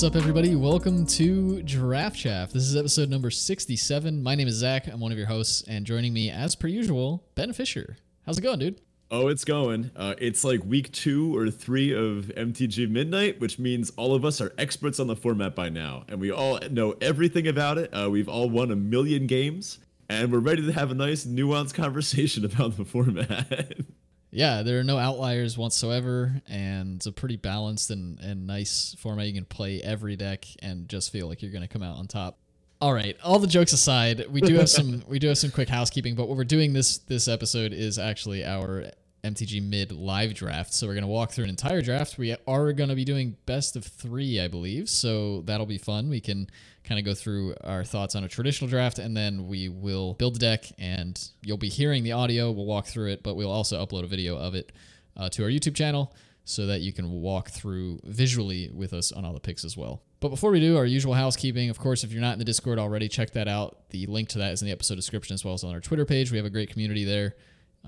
[0.00, 0.56] What's up, everybody?
[0.56, 2.52] Welcome to Draft Chaff.
[2.52, 4.22] This is episode number 67.
[4.22, 4.86] My name is Zach.
[4.86, 7.98] I'm one of your hosts, and joining me, as per usual, Ben Fisher.
[8.24, 8.80] How's it going, dude?
[9.12, 9.90] Oh, it's going.
[9.96, 14.40] Uh, it's like week two or three of MTG Midnight, which means all of us
[14.40, 17.90] are experts on the format by now, and we all know everything about it.
[17.92, 21.74] Uh, we've all won a million games, and we're ready to have a nice, nuanced
[21.74, 23.72] conversation about the format.
[24.30, 29.26] yeah, there are no outliers whatsoever, and it's a pretty balanced and, and nice format.
[29.26, 32.06] You can play every deck and just feel like you're going to come out on
[32.06, 32.38] top.
[32.80, 35.68] All right, all the jokes aside, we do have some we do have some quick
[35.68, 38.84] housekeeping, but what we're doing this this episode is actually our
[39.22, 40.72] MTG Mid live draft.
[40.72, 42.18] So we're going to walk through an entire draft.
[42.18, 44.88] We are going to be doing best of 3, I believe.
[44.88, 46.08] So that'll be fun.
[46.08, 46.48] We can
[46.84, 50.34] kind of go through our thoughts on a traditional draft and then we will build
[50.34, 52.50] the deck and you'll be hearing the audio.
[52.50, 54.72] We'll walk through it, but we'll also upload a video of it
[55.16, 59.24] uh, to our YouTube channel so that you can walk through visually with us on
[59.24, 60.02] all the picks as well.
[60.20, 62.78] But before we do our usual housekeeping, of course, if you're not in the Discord
[62.78, 63.88] already, check that out.
[63.90, 66.04] The link to that is in the episode description as well as on our Twitter
[66.04, 66.30] page.
[66.30, 67.36] We have a great community there.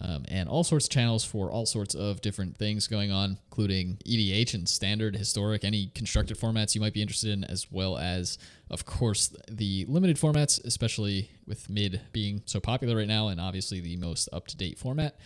[0.01, 3.99] Um, and all sorts of channels for all sorts of different things going on, including
[4.07, 8.39] EDH and standard, historic, any constructed formats you might be interested in, as well as,
[8.71, 13.81] of course, the limited formats, especially with mid being so popular right now and obviously
[13.81, 15.19] the most up to date format.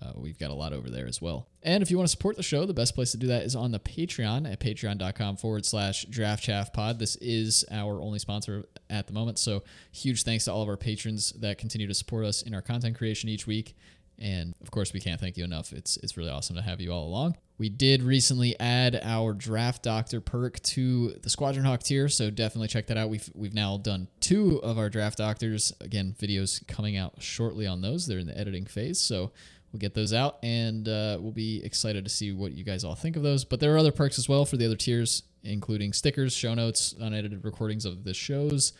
[0.00, 1.48] Uh, we've got a lot over there as well.
[1.62, 3.56] And if you want to support the show, the best place to do that is
[3.56, 6.98] on the Patreon at patreon.com forward slash draft chaff pod.
[7.00, 9.38] This is our only sponsor at the moment.
[9.38, 12.62] So huge thanks to all of our patrons that continue to support us in our
[12.62, 13.76] content creation each week.
[14.20, 15.72] And of course, we can't thank you enough.
[15.72, 17.36] It's it's really awesome to have you all along.
[17.56, 22.68] We did recently add our Draft Doctor perk to the Squadron Hawk tier, so definitely
[22.68, 23.10] check that out.
[23.10, 25.72] We've we've now done two of our Draft Doctors.
[25.80, 28.06] Again, videos coming out shortly on those.
[28.06, 29.32] They're in the editing phase, so
[29.72, 32.94] we'll get those out, and uh, we'll be excited to see what you guys all
[32.94, 33.44] think of those.
[33.44, 36.94] But there are other perks as well for the other tiers, including stickers, show notes,
[36.98, 38.72] unedited recordings of the shows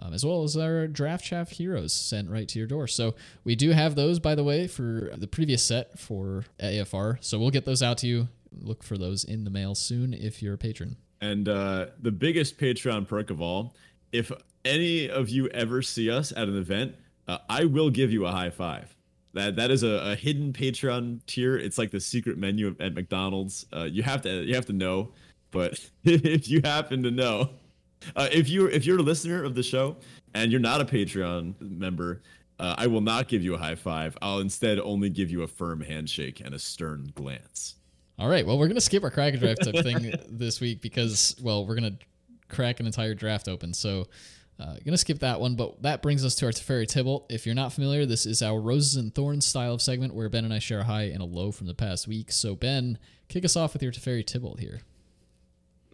[0.00, 2.86] um, as well as our Draft Chaff Heroes sent right to your door.
[2.86, 3.14] So
[3.44, 7.22] we do have those, by the way, for the previous set for AFR.
[7.22, 8.28] So we'll get those out to you.
[8.60, 10.96] Look for those in the mail soon if you're a patron.
[11.20, 13.76] And uh, the biggest Patreon perk of all,
[14.10, 14.32] if
[14.64, 16.96] any of you ever see us at an event,
[17.28, 18.94] uh, I will give you a high five.
[19.34, 21.56] That that is a, a, hidden Patreon tier.
[21.56, 23.64] It's like the secret menu at McDonald's.
[23.74, 25.12] Uh, you have to you have to know,
[25.50, 27.50] but if you happen to know,
[28.16, 29.96] uh, if you if you're a listener of the show
[30.34, 32.22] and you're not a Patreon member,
[32.58, 34.16] uh, I will not give you a high five.
[34.22, 37.76] I'll instead only give you a firm handshake and a stern glance.
[38.18, 38.46] All right.
[38.46, 41.98] Well, we're gonna skip our crack draft thing this week because well, we're gonna
[42.48, 43.74] crack an entire draft open.
[43.74, 44.06] So.
[44.60, 47.24] Uh, gonna skip that one, but that brings us to our Teferi Tibalt.
[47.30, 50.44] If you're not familiar, this is our Roses and Thorns style of segment where Ben
[50.44, 52.30] and I share a high and a low from the past week.
[52.30, 52.98] So, Ben,
[53.28, 54.82] kick us off with your Teferi Tibalt here.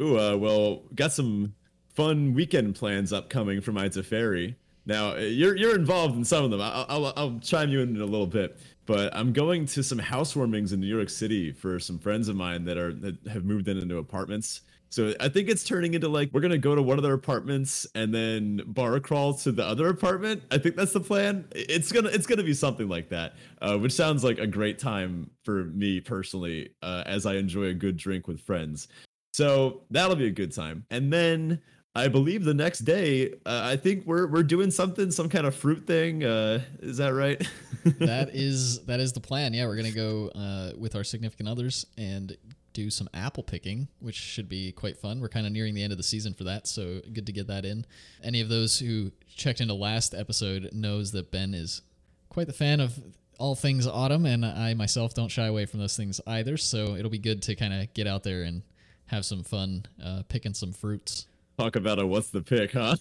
[0.00, 1.54] Ooh, uh, well, got some
[1.98, 4.54] fun weekend plans upcoming for my Teferi.
[4.86, 6.60] Now you're you're involved in some of them.
[6.60, 9.98] I'll, I'll, I'll chime you in, in a little bit, but I'm going to some
[9.98, 13.66] housewarmings in New York City for some friends of mine that are that have moved
[13.66, 14.60] in into apartments.
[14.90, 17.84] So I think it's turning into like we're gonna go to one of their apartments
[17.96, 20.44] and then bar crawl to the other apartment.
[20.52, 21.46] I think that's the plan.
[21.50, 25.30] It's gonna it's gonna be something like that, uh, which sounds like a great time
[25.42, 28.86] for me personally, uh, as I enjoy a good drink with friends.
[29.32, 30.86] So that'll be a good time.
[30.90, 31.60] And then
[31.98, 35.54] I believe the next day, uh, I think we're we're doing something, some kind of
[35.54, 36.22] fruit thing.
[36.22, 37.44] Uh, is that right?
[37.98, 39.52] that is that is the plan.
[39.52, 42.36] Yeah, we're gonna go uh, with our significant others and
[42.72, 45.20] do some apple picking, which should be quite fun.
[45.20, 47.48] We're kind of nearing the end of the season for that, so good to get
[47.48, 47.84] that in.
[48.22, 51.82] Any of those who checked into last episode knows that Ben is
[52.28, 52.96] quite the fan of
[53.40, 56.56] all things autumn, and I myself don't shy away from those things either.
[56.56, 58.62] So it'll be good to kind of get out there and
[59.06, 61.26] have some fun uh, picking some fruits
[61.58, 62.96] talk about a what's the pick, huh?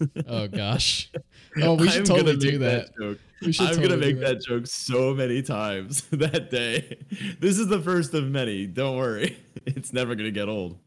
[0.28, 1.10] oh gosh.
[1.62, 2.88] Oh, we should I'm totally do that.
[2.88, 3.18] that joke.
[3.42, 4.40] I'm totally gonna make that.
[4.40, 6.98] that joke so many times that day.
[7.40, 8.66] This is the first of many.
[8.66, 10.78] Don't worry, it's never gonna get old.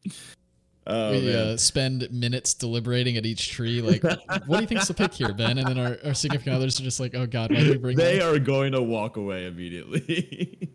[0.85, 3.81] Oh, we uh, spend minutes deliberating at each tree.
[3.81, 4.03] Like,
[4.45, 5.57] what do you think's the pick here, Ben?
[5.57, 7.97] And then our, our significant others are just like, "Oh God, why did we bring?"
[7.97, 8.27] They that?
[8.27, 10.69] are going to walk away immediately.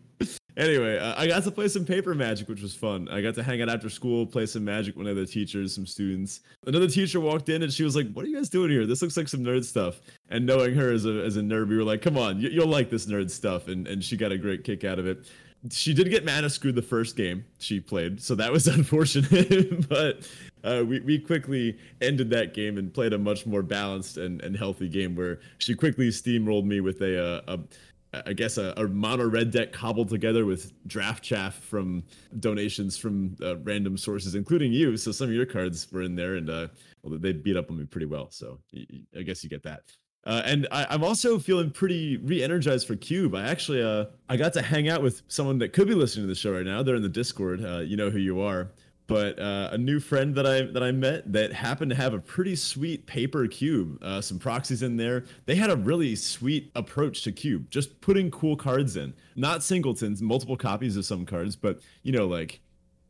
[0.57, 3.07] Anyway, uh, I got to play some paper magic, which was fun.
[3.09, 6.41] I got to hang out after school, play some magic with other teachers, some students.
[6.65, 8.85] Another teacher walked in and she was like, "What are you guys doing here?
[8.85, 9.99] This looks like some nerd stuff."
[10.29, 12.67] And knowing her as a as a nerd, we were like, "Come on, you, will
[12.67, 15.27] like this nerd stuff," and and she got a great kick out of it.
[15.71, 19.87] she did get mana screwed the first game she played, so that was unfortunate.
[19.89, 20.27] but
[20.65, 24.57] uh, we, we quickly ended that game and played a much more balanced and, and
[24.57, 27.94] healthy game where she quickly steamrolled me with a, uh, a, a
[28.25, 32.03] I guess a, a, mono red deck cobbled together with draft chaff from
[32.39, 34.97] donations from uh, random sources, including you.
[34.97, 36.67] So some of your cards were in there, and uh,
[37.03, 38.29] well, they beat up on me pretty well.
[38.31, 38.59] So
[39.17, 39.81] I guess you get that.
[40.25, 43.35] Uh, and I, am also feeling pretty re-energized for Cube.
[43.35, 46.27] I actually uh, I got to hang out with someone that could be listening to
[46.27, 46.81] the show right now.
[46.81, 47.63] They're in the Discord.
[47.63, 48.71] Uh, you know who you are.
[49.07, 52.19] But uh, a new friend that I that I met that happened to have a
[52.19, 55.25] pretty sweet paper cube, uh, some proxies in there.
[55.45, 60.23] They had a really sweet approach to cube, just putting cool cards in, not singletons,
[60.23, 62.61] multiple copies of some cards, but you know like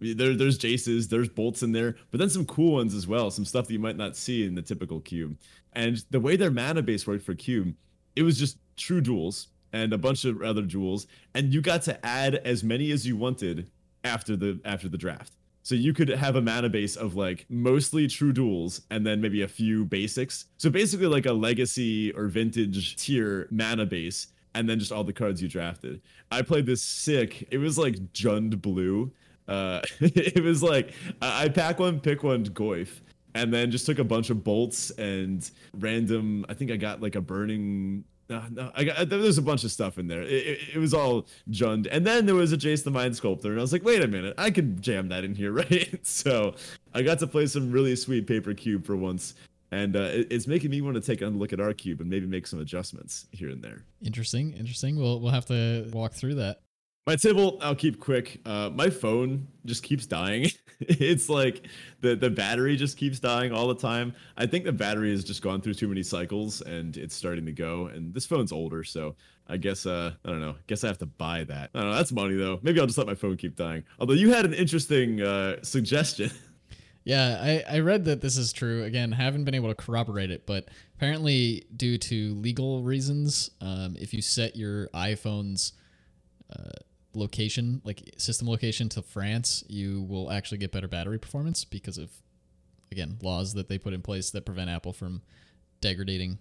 [0.01, 3.45] there, there's Jaces, there's bolts in there, but then some cool ones as well, some
[3.45, 5.37] stuff that you might not see in the typical cube.
[5.73, 7.73] And the way their mana base worked for cube,
[8.15, 12.05] it was just true duals and a bunch of other jewels, and you got to
[12.05, 13.69] add as many as you wanted
[14.03, 15.34] after the after the draft.
[15.65, 19.41] So you could have a mana base of like mostly true duals and then maybe
[19.41, 20.45] a few basics.
[20.57, 25.11] So basically like a legacy or vintage tier mana base and then just all the
[25.11, 26.01] cards you drafted.
[26.31, 27.47] I played this sick.
[27.51, 29.11] It was like Jund blue
[29.47, 33.01] uh, it was like I, pack one, pick one, Goyf,
[33.33, 36.45] and then just took a bunch of bolts and random.
[36.49, 38.03] I think I got like a burning.
[38.27, 40.23] No, no, I got there's a bunch of stuff in there.
[40.23, 43.49] It, it, it, was all jund, and then there was a Jace the Mind Sculptor,
[43.49, 45.99] and I was like, wait a minute, I could jam that in here, right?
[46.05, 46.55] so
[46.93, 49.35] I got to play some really sweet paper cube for once,
[49.71, 52.09] and uh, it, it's making me want to take a look at our cube and
[52.09, 53.83] maybe make some adjustments here and there.
[54.03, 54.97] Interesting, interesting.
[54.97, 56.61] We'll we'll have to walk through that.
[57.07, 58.41] My table, I'll keep quick.
[58.45, 60.49] Uh, my phone just keeps dying.
[60.79, 61.67] it's like
[62.01, 64.13] the the battery just keeps dying all the time.
[64.37, 67.51] I think the battery has just gone through too many cycles and it's starting to
[67.51, 67.87] go.
[67.87, 69.15] And this phone's older, so
[69.47, 70.55] I guess uh I don't know.
[70.65, 71.69] Guess I have to buy that.
[71.75, 71.95] I don't know.
[71.95, 72.59] That's money though.
[72.63, 73.83] Maybe I'll just let my phone keep dying.
[73.99, 76.31] Although you had an interesting uh, suggestion.
[77.07, 78.83] Yeah, I, I read that this is true.
[78.83, 84.11] Again, haven't been able to corroborate it, but apparently, due to legal reasons, um, if
[84.11, 85.73] you set your iPhone's
[86.51, 86.71] uh,
[87.15, 92.11] location, like system location to France, you will actually get better battery performance because of
[92.91, 95.21] again laws that they put in place that prevent Apple from
[95.81, 96.37] degrading.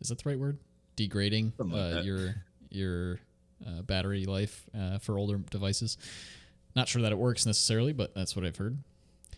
[0.00, 0.58] Is that the right word?
[0.96, 2.34] Degrading like uh, your
[2.70, 3.20] your
[3.66, 5.96] uh, battery life uh, for older devices.
[6.74, 8.78] Not sure that it works necessarily, but that's what I've heard.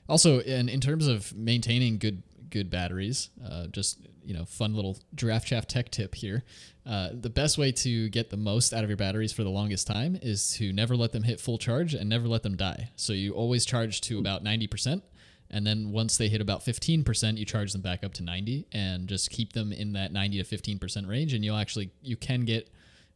[0.08, 2.22] Also, in in terms of maintaining good
[2.54, 3.30] good batteries.
[3.44, 6.42] Uh, just you know, fun little draft chaff tech tip here.
[6.86, 9.86] Uh, the best way to get the most out of your batteries for the longest
[9.86, 12.90] time is to never let them hit full charge and never let them die.
[12.96, 15.02] So you always charge to about ninety percent,
[15.50, 18.66] and then once they hit about fifteen percent, you charge them back up to ninety,
[18.72, 21.32] and just keep them in that ninety to fifteen percent range.
[21.32, 22.70] And you'll actually you can get,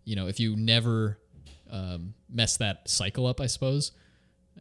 [0.04, 1.18] you know, if you never
[1.70, 3.92] um, mess that cycle up, I suppose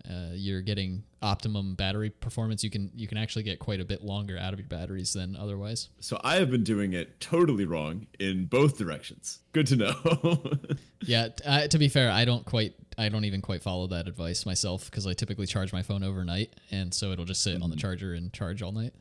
[0.10, 2.64] uh, you're getting optimum battery performance.
[2.64, 5.36] You can you can actually get quite a bit longer out of your batteries than
[5.36, 5.90] otherwise.
[6.00, 9.40] So I have been doing it totally wrong in both directions.
[9.54, 10.44] Good to know.
[11.02, 14.46] yeah, uh, to be fair, I don't quite I don't even quite follow that advice
[14.46, 17.64] myself because I typically charge my phone overnight, and so it'll just sit mm-hmm.
[17.64, 17.82] on the mm-hmm.
[17.82, 18.94] charger and charge all night.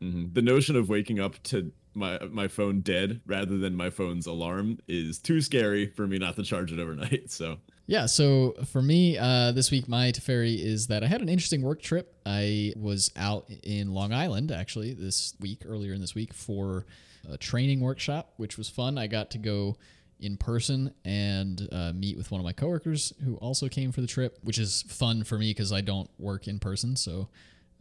[0.00, 0.32] Mm-hmm.
[0.32, 4.78] The notion of waking up to my my phone dead rather than my phone's alarm
[4.88, 7.24] is too scary for me not to charge it overnight.
[7.30, 11.28] So yeah, so for me, uh, this week my Teferi is that I had an
[11.28, 12.14] interesting work trip.
[12.24, 16.86] I was out in Long Island actually this week, earlier in this week, for
[17.28, 18.98] a training workshop, which was fun.
[18.98, 19.76] I got to go
[20.20, 24.06] in person and uh, meet with one of my coworkers who also came for the
[24.06, 26.94] trip, which is fun for me because I don't work in person.
[26.96, 27.28] So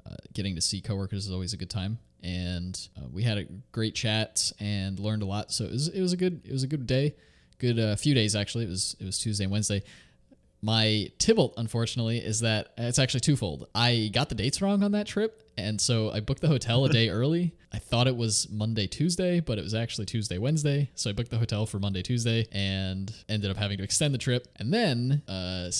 [0.05, 1.99] uh, getting to see coworkers is always a good time.
[2.23, 5.51] And uh, we had a great chat and learned a lot.
[5.51, 7.15] So it was, it was a good it was a good day
[7.61, 8.65] good uh, few days actually.
[8.65, 9.83] It was it was Tuesday and Wednesday.
[10.63, 13.67] My Tibalt, unfortunately, is that it's actually twofold.
[13.73, 16.89] I got the dates wrong on that trip, and so I booked the hotel a
[16.89, 17.53] day early.
[17.73, 20.91] I thought it was Monday, Tuesday, but it was actually Tuesday, Wednesday.
[20.93, 24.19] So I booked the hotel for Monday, Tuesday, and ended up having to extend the
[24.19, 24.47] trip.
[24.57, 25.71] And then uh,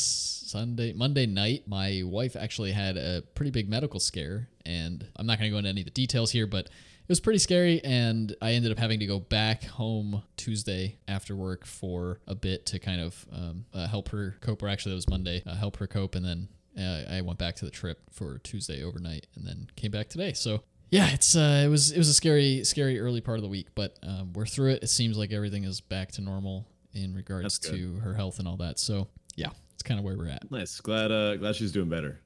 [0.51, 5.39] Sunday, Monday night, my wife actually had a pretty big medical scare, and I'm not
[5.39, 8.33] going to go into any of the details here, but it was pretty scary and
[8.41, 12.79] i ended up having to go back home tuesday after work for a bit to
[12.79, 15.87] kind of um, uh, help her cope or actually that was monday uh, help her
[15.87, 19.67] cope and then uh, i went back to the trip for tuesday overnight and then
[19.75, 20.31] came back today.
[20.31, 23.49] So yeah it's uh, it was it was a scary scary early part of the
[23.49, 24.83] week but um, we're through it.
[24.83, 28.57] It seems like everything is back to normal in regards to her health and all
[28.57, 28.79] that.
[28.79, 29.49] So yeah
[29.81, 32.19] it's kind of where we're at nice glad uh glad she's doing better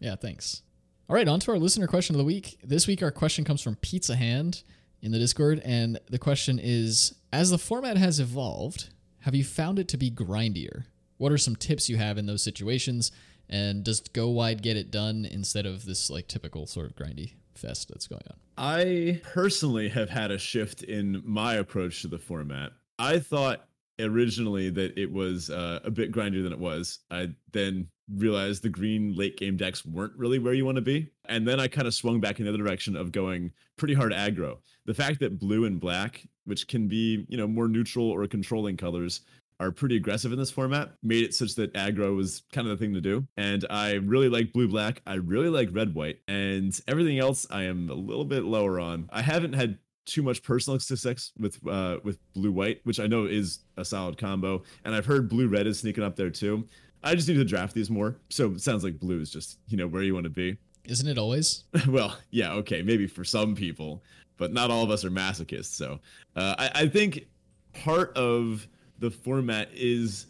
[0.00, 0.62] yeah thanks
[1.08, 2.58] all right, on to our listener question of the week.
[2.64, 4.62] This week, our question comes from Pizza Hand
[5.02, 8.88] in the Discord, and the question is As the format has evolved,
[9.20, 10.84] have you found it to be grindier?
[11.18, 13.12] what are some tips you have in those situations?
[13.48, 17.34] And does go wide get it done instead of this like typical sort of grindy
[17.54, 18.36] fest that's going on?
[18.56, 22.72] I personally have had a shift in my approach to the format.
[22.98, 23.68] I thought
[24.00, 27.00] originally that it was uh, a bit grindier than it was.
[27.10, 31.08] I then realized the green late game decks weren't really where you want to be.
[31.26, 34.12] And then I kind of swung back in the other direction of going pretty hard
[34.12, 34.58] aggro.
[34.86, 38.76] The fact that blue and black, which can be, you know, more neutral or controlling
[38.76, 39.20] colors,
[39.60, 42.84] are pretty aggressive in this format made it such that aggro was kind of the
[42.84, 46.80] thing to do and i really like blue black i really like red white and
[46.88, 50.78] everything else i am a little bit lower on i haven't had too much personal
[50.80, 55.06] success with uh with blue white which i know is a solid combo and i've
[55.06, 56.66] heard blue red is sneaking up there too.
[57.04, 58.16] I just need to draft these more.
[58.30, 60.56] So it sounds like blue is just you know where you want to be.
[60.84, 61.64] Isn't it always?
[61.88, 64.02] Well yeah okay maybe for some people
[64.36, 66.00] but not all of us are masochists so
[66.36, 67.26] uh, I, I think
[67.72, 68.66] part of
[68.98, 70.26] the format is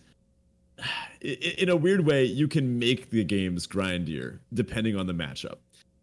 [1.21, 5.59] in a weird way you can make the games grindier depending on the matchup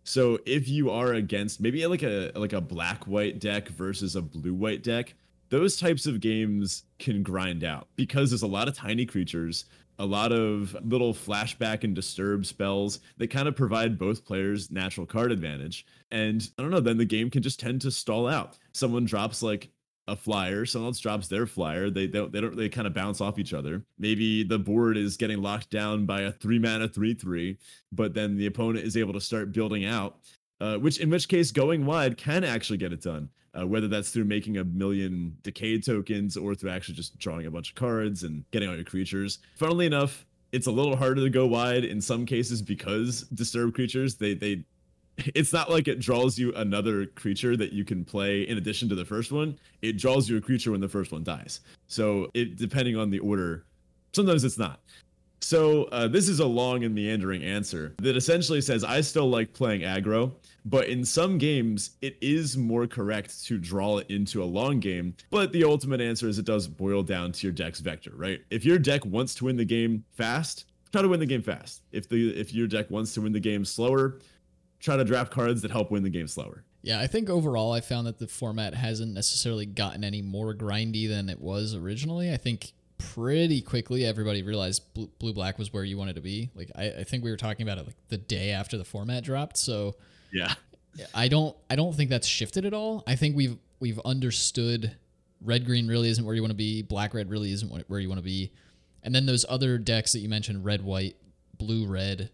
[0.09, 4.21] so if you are against maybe like a like a black white deck versus a
[4.21, 5.13] blue white deck
[5.49, 9.65] those types of games can grind out because there's a lot of tiny creatures
[9.99, 15.05] a lot of little flashback and disturb spells that kind of provide both players natural
[15.05, 15.85] card advantage.
[16.09, 18.57] And i don't know then the game can just tend to stall out.
[18.71, 19.69] Someone drops like
[20.11, 21.89] a flyer, someone else drops their flyer.
[21.89, 23.83] They don't they don't they kind of bounce off each other.
[23.97, 27.57] Maybe the board is getting locked down by a three mana three three,
[27.91, 30.17] but then the opponent is able to start building out.
[30.61, 33.29] Uh, which in which case going wide can actually get it done.
[33.57, 37.51] Uh, whether that's through making a million decay tokens or through actually just drawing a
[37.51, 39.39] bunch of cards and getting all your creatures.
[39.55, 44.15] Funnily enough, it's a little harder to go wide in some cases because disturbed creatures
[44.15, 44.63] they they
[45.35, 48.95] it's not like it draws you another creature that you can play in addition to
[48.95, 49.57] the first one.
[49.81, 51.61] It draws you a creature when the first one dies.
[51.87, 53.65] So it depending on the order,
[54.13, 54.81] sometimes it's not.
[55.41, 59.53] So uh, this is a long and meandering answer that essentially says I still like
[59.53, 60.33] playing aggro,
[60.65, 65.15] but in some games it is more correct to draw it into a long game.
[65.29, 68.41] But the ultimate answer is it does boil down to your deck's vector, right?
[68.49, 71.83] If your deck wants to win the game fast, try to win the game fast.
[71.91, 74.19] If the if your deck wants to win the game slower,
[74.79, 76.63] try to draft cards that help win the game slower.
[76.81, 81.09] Yeah, I think overall I found that the format hasn't necessarily gotten any more grindy
[81.09, 82.31] than it was originally.
[82.33, 86.49] I think pretty quickly everybody realized blue, black was where you wanted to be.
[86.55, 89.23] Like I, I think we were talking about it like the day after the format
[89.23, 89.57] dropped.
[89.57, 89.95] So
[90.31, 90.53] yeah,
[91.13, 93.03] I don't I don't think that's shifted at all.
[93.07, 94.95] I think we've we've understood
[95.41, 96.81] red green really isn't where you want to be.
[96.81, 98.51] Black red really isn't where you want to be.
[99.03, 101.15] And then those other decks that you mentioned, red white,
[101.57, 102.29] blue red,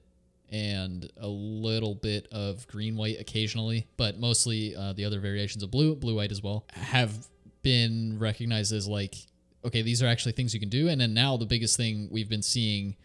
[0.52, 5.72] and a little bit of green white occasionally, but mostly uh, the other variations of
[5.72, 7.28] blue, blue white as well, have
[7.62, 9.16] been recognized as like,
[9.64, 10.88] okay, these are actually things you can do.
[10.88, 12.96] And then now the biggest thing we've been seeing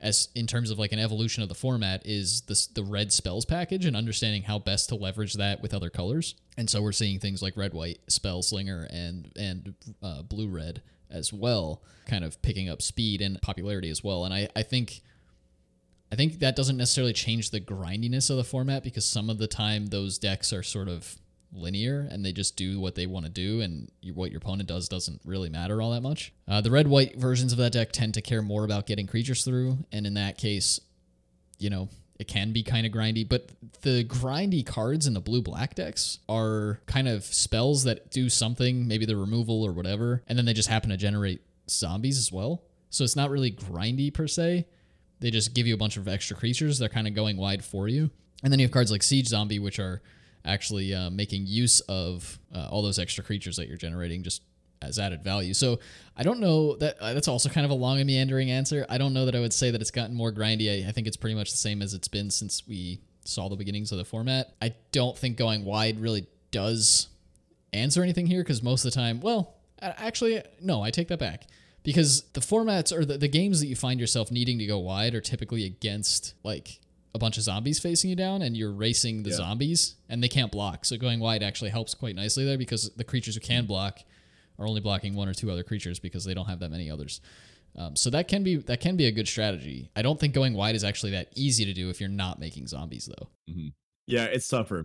[0.00, 3.44] as in terms of like an evolution of the format is this the red spells
[3.44, 6.34] package and understanding how best to leverage that with other colors.
[6.56, 10.82] And so we're seeing things like red white spell slinger and and uh, blue red
[11.10, 14.24] as well, kind of picking up speed and popularity as well.
[14.24, 15.02] And I I think
[16.10, 19.46] I think that doesn't necessarily change the grindiness of the format because some of the
[19.46, 21.16] time those decks are sort of
[21.52, 24.88] linear and they just do what they want to do and what your opponent does
[24.88, 26.32] doesn't really matter all that much.
[26.46, 29.44] Uh, the red white versions of that deck tend to care more about getting creatures
[29.44, 30.80] through and in that case,
[31.58, 31.88] you know,
[32.18, 33.50] it can be kind of grindy, but
[33.82, 38.88] the grindy cards in the blue black decks are kind of spells that do something,
[38.88, 42.64] maybe the removal or whatever, and then they just happen to generate zombies as well.
[42.90, 44.66] So it's not really grindy per se.
[45.20, 46.78] They just give you a bunch of extra creatures.
[46.78, 48.10] They're kind of going wide for you.
[48.42, 50.00] And then you have cards like Siege Zombie, which are
[50.44, 54.42] actually uh, making use of uh, all those extra creatures that you're generating just
[54.80, 55.54] as added value.
[55.54, 55.80] So
[56.16, 58.86] I don't know that uh, that's also kind of a long and meandering answer.
[58.88, 60.84] I don't know that I would say that it's gotten more grindy.
[60.84, 63.56] I, I think it's pretty much the same as it's been since we saw the
[63.56, 64.54] beginnings of the format.
[64.62, 67.08] I don't think going wide really does
[67.72, 71.46] answer anything here because most of the time, well, actually, no, I take that back
[71.82, 75.14] because the formats or the, the games that you find yourself needing to go wide
[75.14, 76.80] are typically against like
[77.14, 79.36] a bunch of zombies facing you down and you're racing the yeah.
[79.36, 80.84] zombies and they can't block.
[80.84, 84.00] So going wide actually helps quite nicely there because the creatures who can block
[84.58, 87.20] are only blocking one or two other creatures because they don't have that many others.
[87.76, 89.90] Um, so that can be that can be a good strategy.
[89.94, 92.66] I don't think going wide is actually that easy to do if you're not making
[92.66, 93.28] zombies though.
[93.50, 93.68] Mm-hmm.
[94.06, 94.84] Yeah, it's tougher.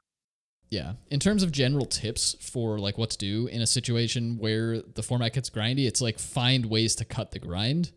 [0.74, 0.94] Yeah.
[1.12, 5.04] In terms of general tips for like what to do in a situation where the
[5.04, 7.92] format gets grindy, it's like find ways to cut the grind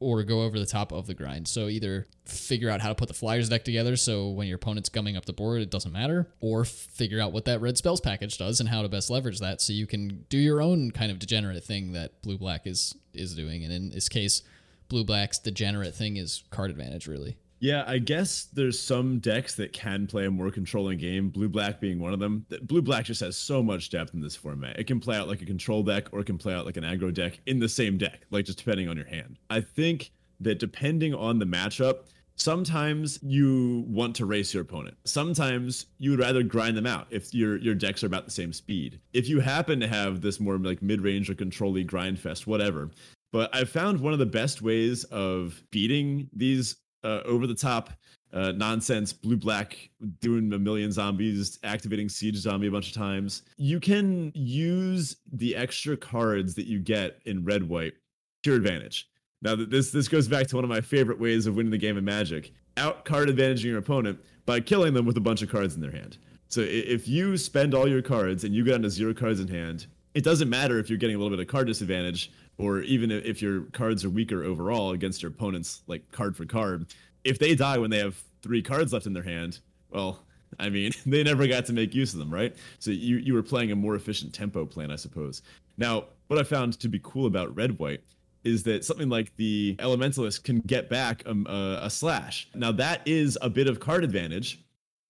[0.00, 1.46] or go over the top of the grind.
[1.46, 4.88] So either figure out how to put the flyers deck together so when your opponent's
[4.88, 8.38] gumming up the board it doesn't matter, or figure out what that red spells package
[8.38, 11.18] does and how to best leverage that so you can do your own kind of
[11.18, 13.62] degenerate thing that blue black is is doing.
[13.62, 14.42] And in this case,
[14.88, 17.36] blue black's degenerate thing is card advantage, really.
[17.58, 21.80] Yeah, I guess there's some decks that can play a more controlling game, blue black
[21.80, 22.44] being one of them.
[22.62, 24.78] Blue black just has so much depth in this format.
[24.78, 26.84] It can play out like a control deck or it can play out like an
[26.84, 29.38] aggro deck in the same deck, like just depending on your hand.
[29.48, 34.96] I think that depending on the matchup, sometimes you want to race your opponent.
[35.04, 38.52] Sometimes you would rather grind them out if your your decks are about the same
[38.52, 39.00] speed.
[39.14, 42.90] If you happen to have this more like mid-range or control grind fest, whatever.
[43.32, 47.90] But I've found one of the best ways of beating these uh, over the top
[48.32, 49.88] uh, nonsense blue black
[50.20, 53.42] doing a million zombies activating siege zombie a bunch of times.
[53.56, 57.94] You can use the extra cards that you get in red white
[58.42, 59.08] to your advantage.
[59.40, 61.96] Now this this goes back to one of my favorite ways of winning the game
[61.96, 62.52] of magic.
[62.76, 65.92] Out card advantaging your opponent by killing them with a bunch of cards in their
[65.92, 66.18] hand.
[66.48, 69.48] So if you spend all your cards and you get down to zero cards in
[69.48, 69.86] hand
[70.16, 73.42] it doesn't matter if you're getting a little bit of card disadvantage or even if
[73.42, 76.86] your cards are weaker overall against your opponents, like card for card,
[77.24, 79.60] if they die when they have three cards left in their hand,
[79.90, 80.20] well,
[80.58, 82.54] I mean, they never got to make use of them, right?
[82.78, 85.42] So you you were playing a more efficient tempo plan, I suppose.
[85.76, 88.00] Now, what I found to be cool about red white
[88.46, 92.48] is that something like the elementalist can get back a, a, a slash.
[92.54, 94.64] Now that is a bit of card advantage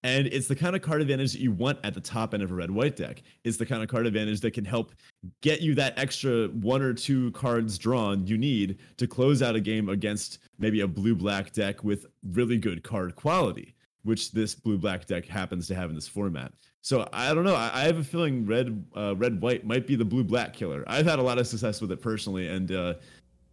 [0.07, 2.53] and it's the kind of card advantage that you want at the top end of
[2.53, 3.25] a red white deck.
[3.43, 4.95] It's the kind of card advantage that can help
[5.41, 9.61] get you that extra one or two cards drawn you need to close out a
[9.61, 14.79] game against maybe a blue black deck with really good card quality, which this blue
[14.79, 16.53] black deck happens to have in this format.
[16.83, 17.57] So I don't know.
[17.57, 20.85] I, have a feeling red uh, red white might be the blue black killer.
[20.87, 22.95] I've had a lot of success with it personally, and uh,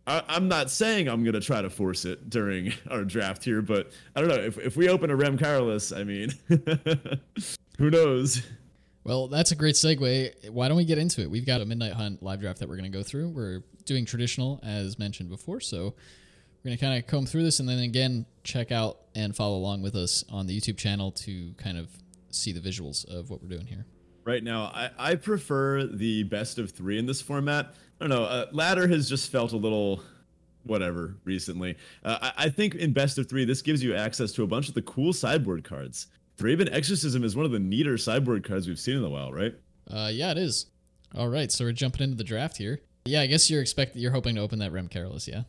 [0.05, 3.91] I, am not saying I'm gonna try to force it during our draft here, but
[4.15, 6.33] I don't know if if we open a Rem Karolus, I mean,
[7.77, 8.43] who knows?
[9.05, 10.49] Well, that's a great segue.
[10.49, 11.29] Why don't we get into it?
[11.29, 13.29] We've got a Midnight Hunt live draft that we're going to go through.
[13.29, 15.59] We're doing traditional, as mentioned before.
[15.59, 15.93] So
[16.63, 19.57] we're going to kind of comb through this and then again check out and follow
[19.57, 21.89] along with us on the YouTube channel to kind of
[22.31, 23.85] see the visuals of what we're doing here.
[24.25, 27.73] Right now, I, I prefer the best of three in this format.
[27.99, 28.23] I don't know.
[28.23, 30.01] Uh, ladder has just felt a little
[30.63, 31.75] whatever recently.
[32.03, 34.69] Uh, I, I, think in best of three, this gives you access to a bunch
[34.69, 36.07] of the cool sideboard cards.
[36.37, 39.53] Thraben Exorcism is one of the neater sideboard cards we've seen in a while, right?
[39.89, 40.67] Uh, yeah, it is.
[41.15, 42.81] All right, so we're jumping into the draft here.
[43.05, 45.43] Yeah, I guess you're expect you're hoping to open that Rem Karolus, yeah.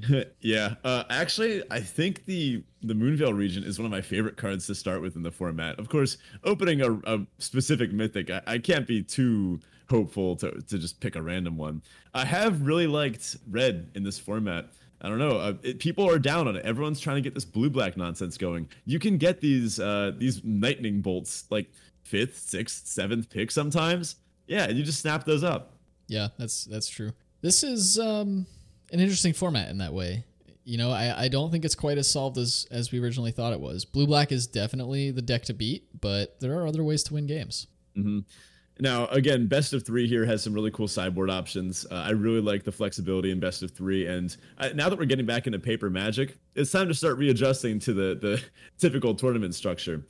[0.40, 4.66] yeah, uh, actually, I think the the Moonveil Regent is one of my favorite cards
[4.66, 5.78] to start with in the format.
[5.78, 10.78] Of course, opening a, a specific mythic, I, I, can't be too hopeful to to
[10.78, 11.82] just pick a random one.
[12.14, 14.66] I have really liked red in this format.
[15.02, 15.36] I don't know.
[15.36, 16.64] Uh, it, people are down on it.
[16.64, 18.68] Everyone's trying to get this blue black nonsense going.
[18.86, 21.70] You can get these uh, these lightning bolts like
[22.02, 24.16] fifth, sixth, seventh pick sometimes.
[24.46, 25.74] Yeah, and you just snap those up.
[26.08, 27.12] Yeah, that's that's true.
[27.42, 28.46] This is um
[28.92, 30.24] an interesting format in that way.
[30.64, 33.52] You know, I, I don't think it's quite as solved as as we originally thought
[33.52, 33.84] it was.
[33.84, 37.26] Blue black is definitely the deck to beat, but there are other ways to win
[37.26, 37.66] games.
[37.96, 38.20] Mm-hmm.
[38.80, 41.84] Now, again, best of three here has some really cool sideboard options.
[41.90, 45.04] Uh, I really like the flexibility in best of three, and I, now that we're
[45.04, 48.42] getting back into paper magic, it's time to start readjusting to the the
[48.78, 50.06] typical tournament structure.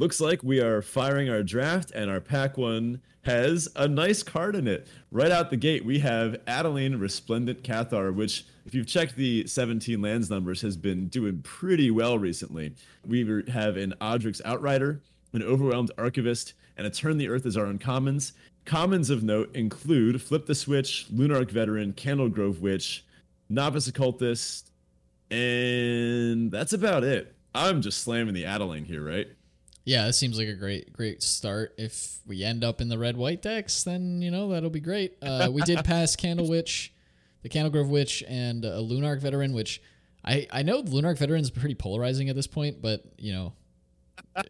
[0.00, 4.56] Looks like we are firing our draft, and our pack one has a nice card
[4.56, 4.88] in it.
[5.12, 10.00] Right out the gate, we have Adeline Resplendent Cathar, which, if you've checked the 17
[10.00, 12.72] lands numbers, has been doing pretty well recently.
[13.06, 15.02] We have an Odric's Outrider,
[15.34, 18.32] an Overwhelmed Archivist, and a Turn the Earth as our uncommons.
[18.64, 23.04] Commons of note include Flip the Switch, Lunarch Veteran, Candlegrove Witch,
[23.50, 24.70] Novice Occultist,
[25.30, 27.34] and that's about it.
[27.54, 29.28] I'm just slamming the Adeline here, right?
[29.90, 31.74] Yeah, it seems like a great, great start.
[31.76, 35.16] If we end up in the red white decks, then you know that'll be great.
[35.20, 36.94] Uh, we did pass Candle Witch,
[37.42, 39.82] the Candlegrove Witch, and a Lunarch Veteran, which
[40.24, 43.52] I I know Lunarch Veteran is pretty polarizing at this point, but you know.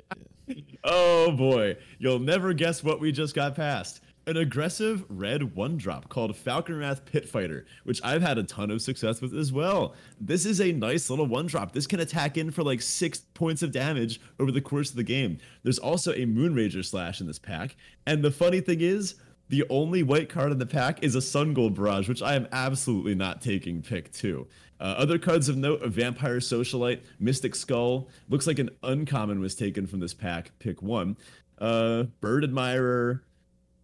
[0.85, 6.09] oh boy, you'll never guess what we just got past an aggressive red one drop
[6.09, 9.95] called Falkenrath Pit Fighter, which I've had a ton of success with as well.
[10.21, 11.73] This is a nice little one drop.
[11.73, 15.03] This can attack in for like six points of damage over the course of the
[15.03, 15.39] game.
[15.63, 17.77] There's also a Moonrager Slash in this pack.
[18.07, 19.17] And the funny thing is,
[19.49, 23.17] the only white card in the pack is a Sungold Barrage, which I am absolutely
[23.17, 24.47] not taking pick two.
[24.79, 28.09] Uh, other cards of note: a Vampire Socialite, Mystic Skull.
[28.29, 30.53] Looks like an uncommon was taken from this pack.
[30.61, 31.17] Pick one.
[31.59, 33.23] Uh, Bird Admirer,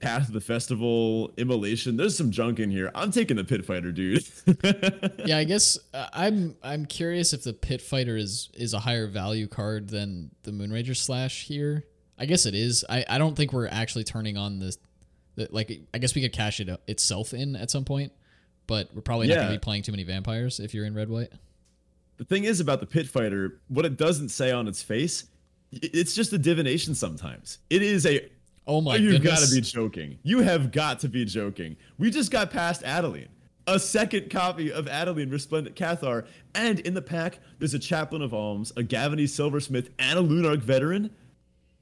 [0.00, 1.96] Path of the Festival, Immolation.
[1.96, 2.90] There's some junk in here.
[2.94, 4.26] I'm taking the Pit Fighter, dude.
[5.24, 9.06] yeah, I guess uh, I'm I'm curious if the Pit Fighter is is a higher
[9.06, 11.84] value card than the Moonrager Slash here.
[12.18, 12.84] I guess it is.
[12.88, 14.76] I, I don't think we're actually turning on the,
[15.36, 18.12] the like I guess we could cash it itself in at some point,
[18.66, 21.08] but we're probably not going to be playing too many vampires if you're in red
[21.08, 21.32] white.
[22.18, 25.24] The thing is about the pit fighter, what it doesn't say on its face,
[25.72, 27.58] it's just a divination sometimes.
[27.68, 28.28] It is a
[28.66, 30.18] Oh my You've got to be joking.
[30.22, 31.76] You have got to be joking.
[31.98, 33.28] We just got past Adeline.
[33.68, 36.26] A second copy of Adeline Resplendent Cathar.
[36.54, 40.62] And in the pack, there's a Chaplain of Alms, a Gavony Silversmith, and a Lunarch
[40.62, 41.10] veteran.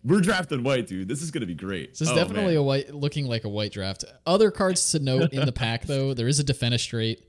[0.03, 1.09] We're drafting white, dude.
[1.09, 1.91] This is going to be great.
[1.93, 2.57] This is Oh, definitely man.
[2.59, 4.05] a white, looking like a white draft.
[4.27, 7.21] Other cards to note in the pack though, there is a defenestrate.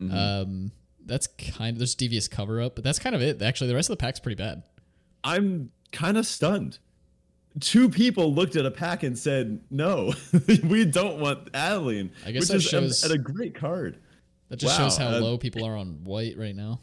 [0.00, 0.16] Mm-hmm.
[0.16, 0.72] Um,
[1.04, 3.42] that's kind of there's devious cover up, but that's kind of it.
[3.42, 4.62] Actually, the rest of the pack's pretty bad.
[5.24, 6.78] I'm kind of stunned.
[7.60, 10.14] Two people looked at a pack and said, no,
[10.64, 12.10] we don't want Adeline.
[12.24, 13.98] I guess which that is a- shows- a, great card.
[14.48, 16.80] That just Wow, shows how uh, low people are on white right now.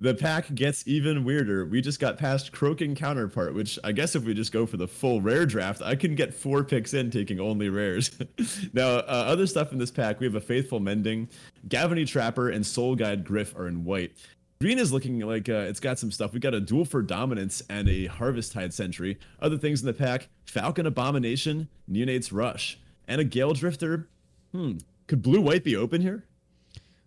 [0.00, 1.66] The pack gets even weirder.
[1.66, 4.86] We just got past Croaking Counterpart, which I guess if we just go for the
[4.86, 8.12] full rare draft, I can get four picks in taking only rares.
[8.72, 11.28] now, uh, other stuff in this pack, we have a Faithful Mending,
[11.66, 14.12] Gavony Trapper, and Soul Guide Gryff are in white.
[14.60, 16.32] Green is looking like uh, it's got some stuff.
[16.32, 19.16] We got a Duel for Dominance and a Harvest Tide Sentry.
[19.40, 24.08] Other things in the pack, Falcon Abomination, Neonate's Rush, and a Gale Drifter.
[24.52, 24.78] Hmm.
[25.06, 26.24] Could Blue White be open here?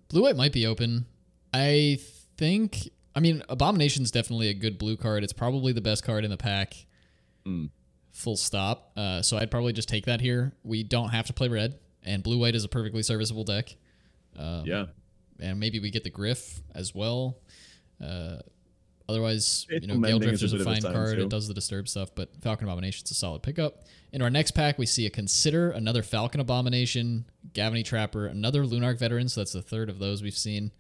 [0.08, 1.06] Blue white might be open.
[1.54, 2.00] I
[2.38, 2.90] think.
[3.16, 5.24] I mean, Abomination's definitely a good blue card.
[5.24, 6.74] It's probably the best card in the pack.
[7.46, 7.66] Hmm.
[8.12, 8.92] Full stop.
[8.98, 10.54] Uh, so I'd probably just take that here.
[10.64, 13.76] We don't have to play red, and blue white is a perfectly serviceable deck.
[14.38, 14.86] Um, Yeah.
[15.42, 17.40] And maybe we get the Gryff as well.
[18.02, 18.38] Uh,
[19.10, 21.18] otherwise, you know, Gale Mending is a a, fine card.
[21.18, 21.24] too.
[21.24, 23.84] It does the disturb stuff, but Falcon Abomination's a solid pickup.
[24.14, 29.00] In our next pack, we see a Consider, another Falcon Abomination, Gavony Trapper, another Lunarch
[29.00, 30.72] Veteran, so that's the third of those we've seen,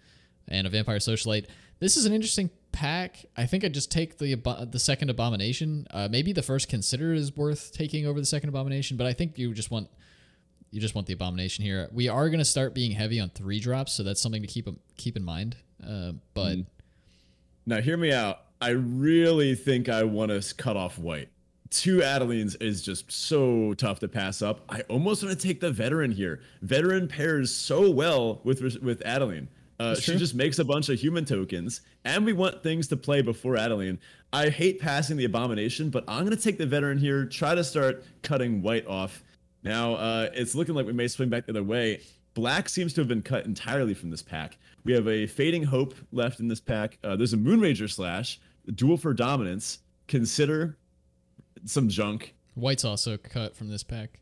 [0.47, 1.47] and a Vampire Socialite.
[1.79, 3.25] This is an interesting pack.
[3.35, 4.35] I think I'd just take the
[4.69, 5.87] the second Abomination.
[5.91, 9.37] Uh, maybe the first Consider is worth taking over the second Abomination, but I think
[9.37, 9.89] you just want
[10.71, 11.89] you just want the abomination here.
[11.91, 14.67] We are going to start being heavy on three drops, so that's something to keep
[14.97, 15.57] keep in mind.
[15.85, 16.61] Uh, but Mm-hmm.
[17.65, 18.39] Now, hear me out.
[18.59, 21.29] I really think I want to cut off white.
[21.69, 24.61] Two Adelines is just so tough to pass up.
[24.67, 26.41] I almost want to take the veteran here.
[26.61, 29.47] Veteran pairs so well with with Adeline.
[29.79, 33.21] Uh, she just makes a bunch of human tokens, and we want things to play
[33.21, 33.99] before Adeline.
[34.33, 37.25] I hate passing the abomination, but I'm gonna take the veteran here.
[37.25, 39.23] Try to start cutting white off.
[39.63, 42.01] Now uh, it's looking like we may swing back the other way.
[42.33, 44.57] Black seems to have been cut entirely from this pack.
[44.83, 46.97] We have a Fading Hope left in this pack.
[47.03, 48.39] Uh, there's a Moonrager Slash,
[48.73, 50.77] Duel for Dominance, Consider,
[51.65, 52.33] some junk.
[52.55, 54.21] white's also cut from this pack.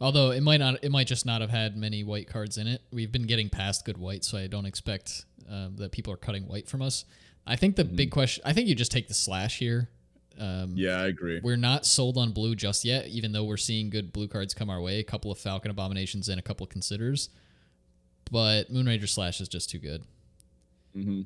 [0.00, 2.82] Although it might not, it might just not have had many white cards in it.
[2.92, 6.48] We've been getting past good white, so I don't expect um, that people are cutting
[6.48, 7.04] white from us.
[7.46, 8.42] I think the big question.
[8.46, 9.90] I think you just take the slash here.
[10.38, 11.40] Um, Yeah, I agree.
[11.42, 14.70] We're not sold on blue just yet, even though we're seeing good blue cards come
[14.70, 14.98] our way.
[14.98, 17.30] A couple of Falcon Abominations and a couple of Considers.
[18.30, 20.02] But Moonrager Slash is just too good.
[20.94, 21.22] hmm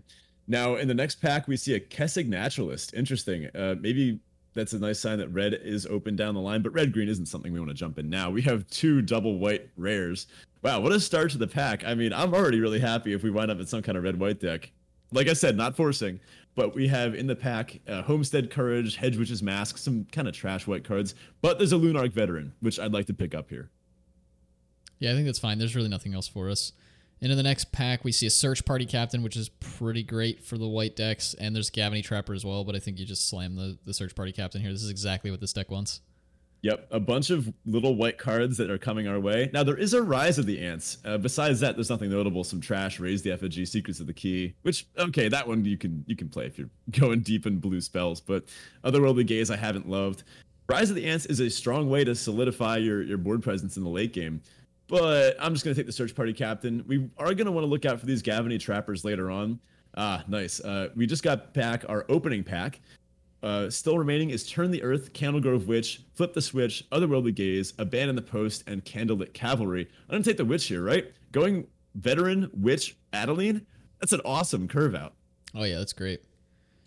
[0.48, 2.94] Now, in the next pack, we see a Kessig Naturalist.
[2.94, 3.46] Interesting.
[3.54, 4.20] Uh, maybe
[4.54, 7.26] that's a nice sign that red is open down the line, but red green isn't
[7.26, 8.30] something we want to jump in now.
[8.30, 10.26] We have two double white rares.
[10.62, 11.84] Wow, what a start to the pack.
[11.84, 14.18] I mean, I'm already really happy if we wind up in some kind of red
[14.18, 14.72] white deck.
[15.12, 16.18] Like I said, not forcing,
[16.56, 20.34] but we have in the pack uh, Homestead Courage, Hedge Witch's Mask, some kind of
[20.34, 23.70] trash white cards, but there's a Lunarch Veteran, which I'd like to pick up here.
[24.98, 25.58] Yeah, I think that's fine.
[25.58, 26.72] There's really nothing else for us.
[27.20, 30.42] And in the next pack, we see a Search Party Captain, which is pretty great
[30.42, 31.34] for the white decks.
[31.34, 34.14] And there's Gavony Trapper as well, but I think you just slam the, the Search
[34.14, 34.72] Party Captain here.
[34.72, 36.00] This is exactly what this deck wants.
[36.62, 39.50] Yep, a bunch of little white cards that are coming our way.
[39.52, 40.98] Now there is a rise of the ants.
[41.04, 42.42] Uh, besides that, there's nothing notable.
[42.44, 44.54] Some trash, raze the effigy, secrets of the key.
[44.62, 47.80] Which okay, that one you can you can play if you're going deep in blue
[47.80, 48.20] spells.
[48.20, 48.46] But
[48.84, 50.24] otherworldly gaze, I haven't loved.
[50.68, 53.84] Rise of the ants is a strong way to solidify your your board presence in
[53.84, 54.42] the late game.
[54.88, 56.84] But I'm just gonna take the search party captain.
[56.88, 59.60] We are gonna want to look out for these Gavony trappers later on.
[59.96, 60.60] Ah, nice.
[60.60, 62.80] Uh, we just got back our opening pack.
[63.46, 67.74] Uh, still remaining is Turn the Earth, Candle Grove Witch, Flip the Switch, Otherworldly Gaze,
[67.78, 69.82] Abandon the Post, and Candlelit Cavalry.
[70.08, 71.12] I'm gonna take the Witch here, right?
[71.30, 73.64] Going Veteran, Witch, Adeline.
[74.00, 75.14] That's an awesome curve out.
[75.54, 76.22] Oh, yeah, that's great.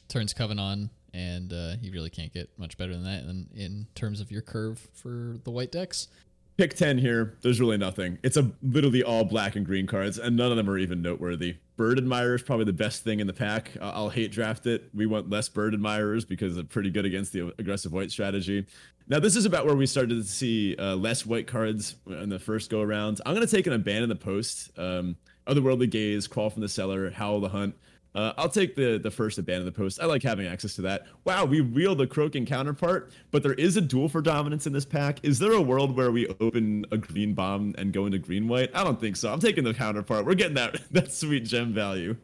[0.10, 3.88] Turns Coven on, and uh, you really can't get much better than that in, in
[3.96, 6.10] terms of your curve for the white decks.
[6.58, 7.38] Pick 10 here.
[7.42, 8.20] There's really nothing.
[8.22, 11.56] It's a literally all black and green cards, and none of them are even noteworthy.
[11.80, 13.72] Bird Admirer is probably the best thing in the pack.
[13.80, 14.90] I- I'll hate draft it.
[14.94, 18.66] We want less Bird Admirers because they're pretty good against the aggressive white strategy.
[19.08, 22.38] Now, this is about where we started to see uh, less white cards in the
[22.38, 23.22] first go around.
[23.26, 25.16] I'm going to take an Abandon the Post, um,
[25.48, 27.76] Otherworldly Gaze, Crawl from the Cellar, Howl the Hunt.
[28.16, 30.02] Uh, I'll take the the first abandon the post.
[30.02, 31.06] I like having access to that.
[31.26, 34.86] Wow, we wheel the croaking counterpart, but there is a duel for dominance in this
[34.86, 35.20] pack.
[35.24, 38.72] Is there a world where we open a green bomb and go into green white?
[38.74, 39.32] I don't think so.
[39.32, 40.26] I'm taking the counterpart.
[40.26, 42.16] We're getting that that sweet gem value.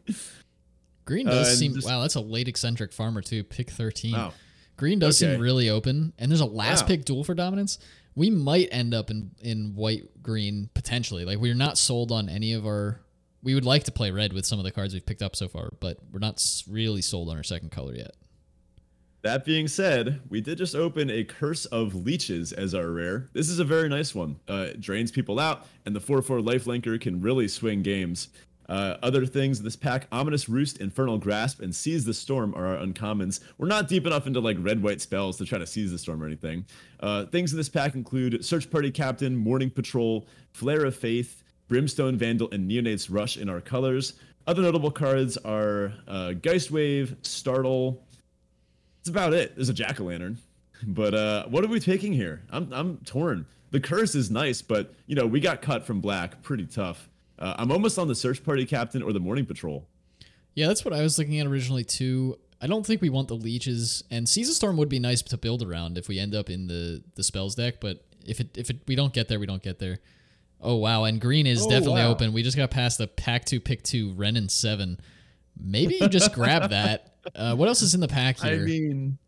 [1.04, 2.00] Green does uh, seem just, wow.
[2.00, 3.44] That's a late eccentric farmer too.
[3.44, 4.12] Pick thirteen.
[4.12, 4.32] Wow.
[4.76, 5.32] Green does okay.
[5.32, 6.88] seem really open, and there's a last wow.
[6.88, 7.78] pick duel for dominance.
[8.16, 11.24] We might end up in in white green potentially.
[11.24, 13.00] Like we're not sold on any of our
[13.46, 15.46] we would like to play red with some of the cards we've picked up so
[15.46, 18.10] far, but we're not really sold on our second color yet.
[19.22, 23.30] That being said, we did just open a Curse of Leeches as our rare.
[23.34, 24.40] This is a very nice one.
[24.50, 28.30] Uh, it drains people out, and the 4-4 lifelinker can really swing games.
[28.68, 32.66] Uh, other things in this pack, Ominous Roost, Infernal Grasp, and Seize the Storm are
[32.66, 33.38] our uncommons.
[33.58, 36.26] We're not deep enough into like red-white spells to try to seize the storm or
[36.26, 36.66] anything.
[36.98, 42.16] Uh, things in this pack include Search Party Captain, Morning Patrol, Flare of Faith, Brimstone
[42.16, 44.14] Vandal, and Neonate's Rush in our colors.
[44.46, 48.04] Other notable cards are uh, Geistwave, Startle.
[48.98, 49.56] That's about it.
[49.56, 50.38] There's a Jack o' Lantern.
[50.86, 52.42] But uh, what are we taking here?
[52.50, 53.46] I'm, I'm torn.
[53.70, 57.08] The curse is nice, but you know we got cut from black pretty tough.
[57.38, 59.86] Uh, I'm almost on the search party captain or the morning patrol.
[60.54, 62.38] Yeah, that's what I was looking at originally too.
[62.60, 65.62] I don't think we want the leeches, and the Storm would be nice to build
[65.62, 67.80] around if we end up in the the spells deck.
[67.80, 69.98] But if it if it we don't get there, we don't get there.
[70.60, 72.10] Oh wow, and green is oh, definitely wow.
[72.10, 72.32] open.
[72.32, 74.98] We just got past the pack two, pick two, Wrenn and seven.
[75.58, 77.14] Maybe you just grab that.
[77.34, 78.54] Uh, what else is in the pack here?
[78.54, 79.18] I mean,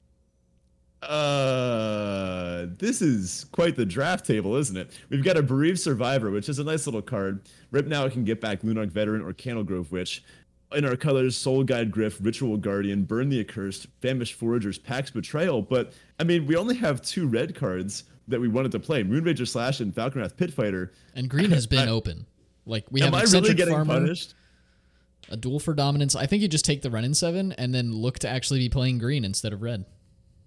[1.03, 4.91] uh, this is quite the draft table, isn't it?
[5.11, 7.43] We've got a bereaved survivor, which is a nice little card.
[7.71, 10.25] Rip now I can get back Lunarch Veteran or Candlegrove Witch.
[10.73, 15.63] In our colors, Soul Guide Gryff, Ritual Guardian, Burn the Accursed, Famished Foragers, Pack's Betrayal.
[15.63, 19.47] But I mean, we only have two red cards that we wanted to play: Moonrager
[19.47, 20.93] Slash and Falkenrath Pit Fighter.
[21.15, 22.27] And green has been I, open.
[22.67, 23.15] Like we have.
[23.15, 24.35] Am I really getting farmer, punished?
[25.31, 26.15] A duel for dominance.
[26.15, 28.69] I think you just take the Wrenn and seven and then look to actually be
[28.69, 29.85] playing green instead of red.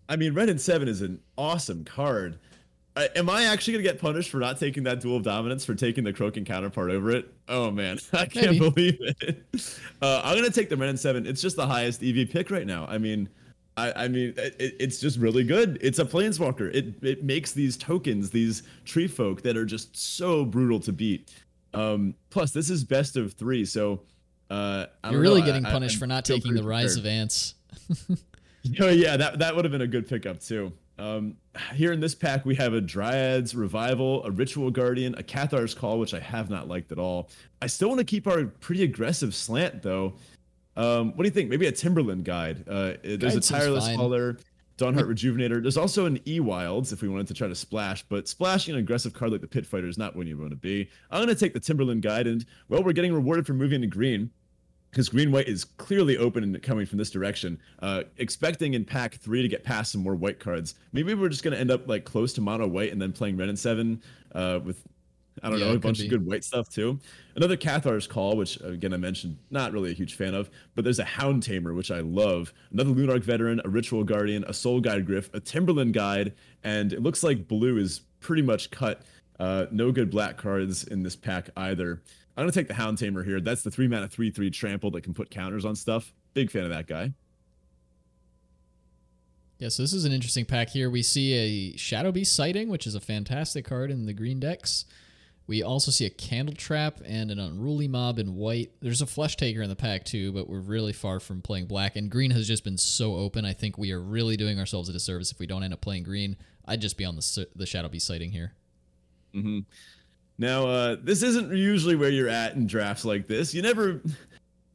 [0.10, 2.40] I mean, Wrenn and seven is an awesome card.
[2.96, 5.74] Uh, am I actually gonna get punished for not taking that duel of dominance for
[5.76, 7.34] taking the croaking counterpart over it?
[7.48, 8.70] Oh man, I can't Maybe.
[8.70, 9.46] believe it.
[10.02, 11.26] Uh, I'm gonna take the Wrenn and seven.
[11.26, 12.86] It's just the highest EV pick right now.
[12.90, 13.30] I mean,
[13.78, 15.78] I, I mean, it, it's just really good.
[15.82, 16.74] It's a planeswalker.
[16.74, 21.32] It it makes these tokens, these tree folk that are just so brutal to beat.
[21.74, 24.02] Um, plus, this is best of three, so
[24.50, 27.56] uh, you're really know, getting I, punished I, for not taking the Rise of Ants.
[28.82, 30.74] oh yeah, that that would have been a good pickup too.
[31.00, 31.38] Um,
[31.74, 35.98] here in this pack, we have a Dryad's Revival, a Ritual Guardian, a Cathar's Call,
[35.98, 37.30] which I have not liked at all.
[37.62, 40.14] I still want to keep our pretty aggressive slant though.
[40.78, 41.50] Um, what do you think?
[41.50, 42.64] Maybe a Timberland guide.
[42.68, 44.38] Uh, there's a Tireless Hauler,
[44.78, 45.62] Dawnhart Rejuvenator.
[45.62, 48.80] There's also an E Wilds if we wanted to try to splash, but splashing an
[48.80, 50.90] aggressive card like the Pit Fighter is not what you want to be.
[51.10, 54.32] I'm gonna take the Timberland guide, and well, we're getting rewarded for moving to green
[54.90, 57.60] because green white is clearly open and coming from this direction.
[57.80, 60.76] Uh, expecting in pack three to get past some more white cards.
[60.94, 63.50] Maybe we're just gonna end up like close to mono white and then playing Wrenn
[63.50, 64.02] and seven
[64.34, 64.84] uh, with
[65.44, 66.06] I don't yeah, know, a bunch be.
[66.06, 67.00] of good white stuff too.
[67.36, 71.00] Another Cathar's Call, which again I mentioned, not really a huge fan of, but there's
[71.00, 72.54] a Hound Tamer, which I love.
[72.72, 77.02] Another Lunarch Veteran, a Ritual Guardian, a Soul Guide Gryff, a Timberland Guide, and it
[77.02, 79.02] looks like blue is pretty much cut.
[79.40, 82.02] Uh, no good black cards in this pack either.
[82.38, 83.40] I'm gonna take the Hound Tamer here.
[83.40, 86.14] That's the three mana three three trample that can put counters on stuff.
[86.34, 87.14] Big fan of that guy.
[89.62, 90.90] Yeah, so this is an interesting pack here.
[90.90, 94.86] We see a Shadow Beast sighting, which is a fantastic card in the green decks.
[95.52, 98.72] We also see a Candle Trap and an Unruly Mob in white.
[98.80, 101.98] There's a Flesh Taker in the pack too, but we're really far from playing black.
[101.98, 103.44] And green has just been so open.
[103.44, 106.04] I think we are really doing ourselves a disservice if we don't end up playing
[106.04, 106.38] green.
[106.66, 108.54] I'd just be on the the Shadow Beast sighting here.
[109.36, 109.60] Mm-hmm.
[110.38, 113.54] Now, uh, this isn't usually where you're at in drafts like this.
[113.54, 114.02] You never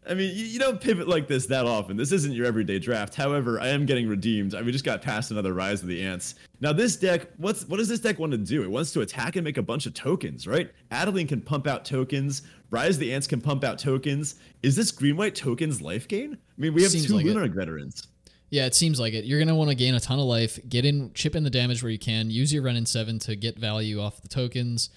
[0.08, 1.96] I mean, you, you, don't pivot like this that often.
[1.96, 3.14] This isn't your everyday draft.
[3.14, 4.54] However, I am getting redeemed.
[4.54, 6.36] I, we just got past another Rise of the Ants.
[6.60, 8.62] Now, this deck, what's what does this deck want to do?
[8.62, 10.70] It wants to attack and make a bunch of tokens, right?
[10.90, 12.42] Adeline can pump out tokens.
[12.70, 14.36] Rise of the Ants can pump out tokens.
[14.62, 16.34] Is this green white tokens life gain?
[16.34, 18.06] I mean, we have Seems two like Lunarch veterans.
[18.50, 19.24] Yeah, it seems like it.
[19.24, 21.82] You're gonna want to gain a ton of life, get in, chip in the damage
[21.82, 24.90] where you can, use your Wrenn and seven to get value off the tokens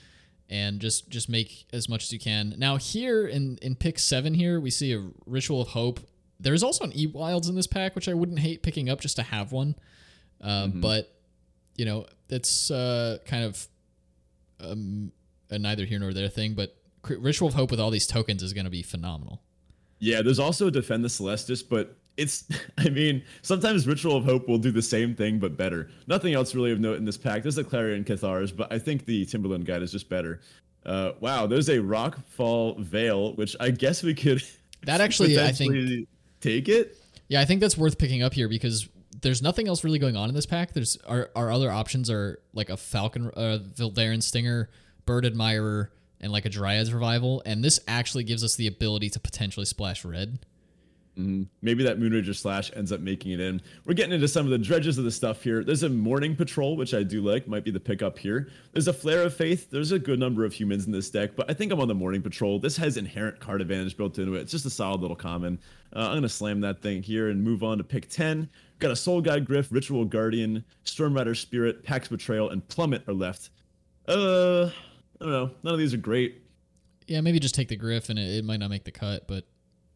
[0.49, 2.55] and just just make as much as you can.
[2.57, 5.99] Now here in in pick seven here we see a ritual of hope.
[6.39, 9.15] There's also an E Wilds in this pack, which I wouldn't hate picking up just
[9.17, 9.75] to have one.
[10.41, 10.81] Uh, mm-hmm.
[10.81, 11.13] But
[11.75, 13.67] you know it's uh, kind of
[14.59, 15.11] um,
[15.49, 16.53] a neither here nor there thing.
[16.53, 16.75] But
[17.07, 19.41] ritual of hope with all these tokens is going to be phenomenal.
[19.99, 22.43] Yeah, there's also defend the Celestus, but it's
[22.77, 25.89] I mean, sometimes Ritual of Hope will do the same thing but better.
[26.07, 27.41] Nothing else really of note in this pack.
[27.41, 30.41] There's a Clarion Cathars, but I think the Timberland guide is just better.
[30.85, 34.43] Uh, wow, there's a Rockfall Vale, which I guess we could.
[34.83, 36.07] That actually, I think
[36.39, 36.95] take it.
[37.27, 38.87] Yeah, I think that's worth picking up here because
[39.21, 40.71] there's nothing else really going on in this pack.
[40.71, 44.69] There's our our other options are like a Falcon, uh, Vildaran Stinger,
[45.05, 49.19] Bird Admirer, and like a Dryad's Revival, and this actually gives us the ability to
[49.19, 50.39] potentially splash red.
[51.19, 51.43] Mm-hmm.
[51.61, 53.61] Maybe that Moonrager Slash ends up making it in.
[53.85, 55.63] We're getting into some of the dredges of the stuff here.
[55.63, 58.49] There's a Morning Patrol, which I do like, might be the pickup here.
[58.71, 59.69] There's a Flare of Faith.
[59.69, 61.95] There's a good number of humans in this deck, but I think I'm on the
[61.95, 62.57] Morning Patrol.
[62.57, 64.41] This has inherent card advantage built into it.
[64.41, 65.59] It's just a solid little common.
[65.93, 68.49] Uh, I'm going to slam that thing here and move on to pick 10.
[68.79, 73.49] Got a Soul Guide Gryff, Ritual Guardian, Stormrider Spirit, Pack's Betrayal, and Plummet are left.
[74.07, 74.71] Uh, I
[75.19, 75.51] don't know.
[75.63, 76.43] None of these are great.
[77.07, 79.45] Yeah, maybe just take the Gryff and it, it might not make the cut, but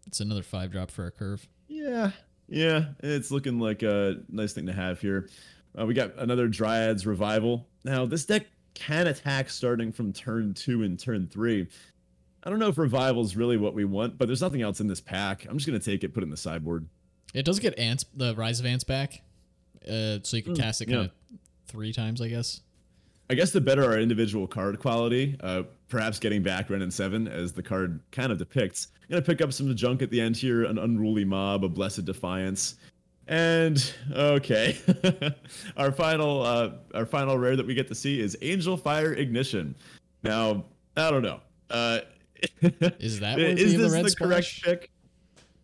[0.07, 1.47] it's another five drop for a curve.
[1.67, 2.11] Yeah,
[2.47, 5.29] yeah, it's looking like a nice thing to have here.
[5.77, 7.67] Uh, we got another Dryad's Revival.
[7.83, 11.67] Now, this deck can attack starting from turn two and turn three.
[12.43, 14.87] I don't know if Revival is really what we want, but there's nothing else in
[14.87, 15.45] this pack.
[15.49, 16.87] I'm just going to take it, put it in the sideboard.
[17.33, 19.21] It does get ants, the Rise of Ants back,
[19.87, 21.37] uh, so you can mm, cast it kind of yeah.
[21.67, 22.61] three times, I guess.
[23.29, 27.27] I guess the better our individual card quality, uh, perhaps getting back Wrenn and Seven
[27.27, 28.89] as the card kind of depicts.
[29.03, 32.05] I'm gonna pick up some junk at the end here: an unruly mob, a blessed
[32.05, 32.75] defiance,
[33.27, 34.77] and okay,
[35.77, 39.75] our final uh, our final rare that we get to see is Angelfire Ignition.
[40.23, 40.65] Now
[40.97, 41.39] I don't know.
[41.69, 41.99] Uh,
[42.99, 44.89] is that is this the, the correct pick?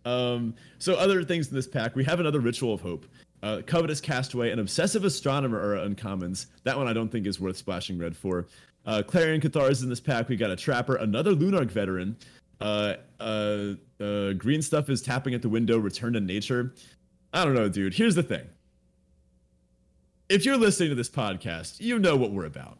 [0.05, 3.05] Um, so other things in this pack, we have another Ritual of Hope.
[3.41, 6.47] Uh, Covetous Castaway and Obsessive Astronomer are uncommons.
[6.63, 8.47] That one I don't think is worth splashing red for.
[8.85, 10.29] Uh, Clarion Cathars in this pack.
[10.29, 12.17] We got a Trapper, another Lunarch veteran.
[12.59, 15.77] Uh, uh, uh, green stuff is tapping at the window.
[15.77, 16.73] Return to nature.
[17.33, 17.93] I don't know, dude.
[17.93, 18.47] Here's the thing.
[20.27, 22.79] If you're listening to this podcast, you know what we're about.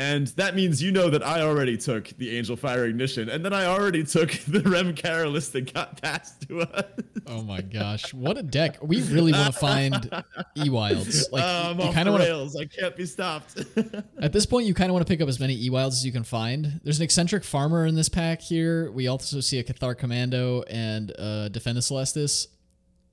[0.00, 3.64] And that means you know that I already took the Angelfire Ignition, and then I
[3.64, 6.84] already took the Rem Karolus that got passed to us.
[7.26, 8.78] Oh my gosh, what a deck!
[8.80, 10.24] We really want to find
[10.56, 11.28] E-Wilds.
[11.32, 12.58] Like um, you kind of want to.
[12.60, 13.58] I can't be stopped.
[14.22, 16.12] at this point, you kind of want to pick up as many E-Wilds as you
[16.12, 16.80] can find.
[16.84, 18.92] There's an eccentric farmer in this pack here.
[18.92, 22.46] We also see a Cathar Commando and uh, Defend the Celestus.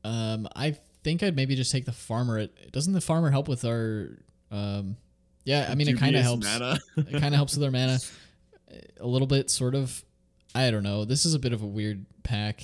[0.04, 2.38] Um, I think I'd maybe just take the farmer.
[2.38, 4.19] It doesn't the farmer help with our
[4.52, 4.98] um,
[5.45, 6.47] yeah, I mean, it kind of helps.
[6.97, 7.99] it kind of helps with their mana
[8.99, 10.03] a little bit, sort of.
[10.53, 11.05] I don't know.
[11.05, 12.62] This is a bit of a weird pack.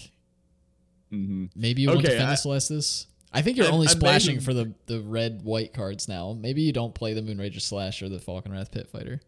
[1.12, 1.46] Mm-hmm.
[1.56, 3.06] Maybe you okay, want to Defend Celestus.
[3.34, 6.34] I think you're I, only I splashing for the, the red white cards now.
[6.38, 9.22] Maybe you don't play the Moonrager Slash or the Falkenrath Pit Fighter.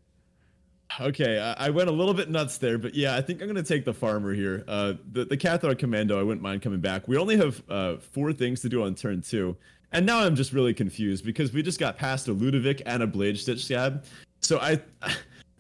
[1.00, 3.64] Okay, I, I went a little bit nuts there, but yeah, I think I'm gonna
[3.64, 4.64] take the farmer here.
[4.68, 7.08] Uh, the the Cathar Commando, I wouldn't mind coming back.
[7.08, 9.58] We only have uh, four things to do on turn two,
[9.94, 13.08] and now I'm just really confused because we just got past a Ludevic and a
[13.08, 14.04] Blade Stitch Skaab.
[14.42, 14.82] So I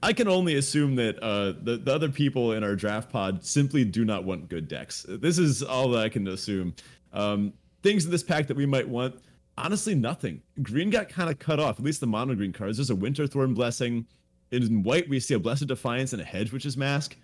[0.03, 3.85] I can only assume that uh, the, the other people in our draft pod simply
[3.85, 5.05] do not want good decks.
[5.07, 6.75] This is all that I can assume.
[7.13, 9.15] Um, things in this pack that we might want,
[9.57, 10.41] honestly, nothing.
[10.61, 12.77] Green got kind of cut off, at least the mono green cards.
[12.77, 14.05] There's a Winterthorn Blessing.
[14.51, 17.15] In white, we see a Blessed Defiance and a Hedge Witch's Mask.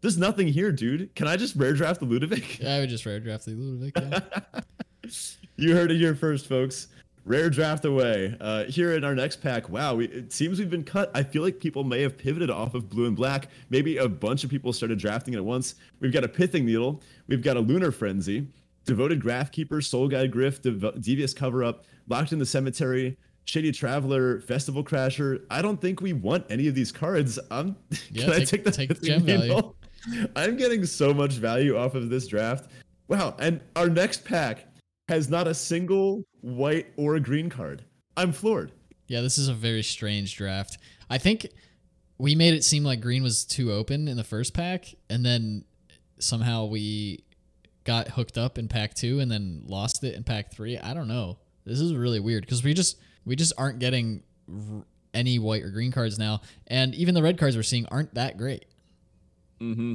[0.00, 1.14] There's nothing here, dude.
[1.14, 2.60] Can I just rare draft the Ludevic?
[2.60, 3.92] Yeah, I would just rare draft the Ludevic.
[3.94, 4.60] Yeah.
[5.56, 6.88] you heard it here first, folks.
[7.24, 8.36] Rare draft away.
[8.40, 11.10] Uh, here in our next pack, wow, we, it seems we've been cut.
[11.12, 13.48] I feel like people may have pivoted off of blue and black.
[13.68, 15.74] Maybe a bunch of people started drafting at once.
[15.98, 17.02] We've got a Pithing Needle.
[17.26, 18.46] We've got a Lunar Frenzy.
[18.84, 24.40] Devoted Grafkeeper, Soul Guide Gryff, Dev- Devious Cover Up, Locked in the Cemetery, Shady Traveler,
[24.42, 25.44] Festival Crasher.
[25.50, 27.40] I don't think we want any of these cards.
[27.50, 27.74] I'm,
[28.12, 29.74] yeah, can take, I take the take gem value?
[30.36, 32.70] I'm getting so much value off of this draft.
[33.08, 33.34] Wow.
[33.40, 34.66] And our next pack
[35.08, 37.84] has not a single white or green card.
[38.16, 38.72] I'm floored.
[39.06, 40.78] Yeah, this is a very strange draft.
[41.08, 41.46] I think
[42.18, 45.64] we made it seem like green was too open in the first pack, and then
[46.18, 47.24] somehow we
[47.84, 50.76] got hooked up in pack two and then lost it in pack three.
[50.78, 51.38] I don't know.
[51.64, 55.70] This is really weird because we just we just aren't getting r- any white or
[55.70, 58.64] green cards now, and even the red cards we're seeing aren't that great.
[59.60, 59.94] Mm-hmm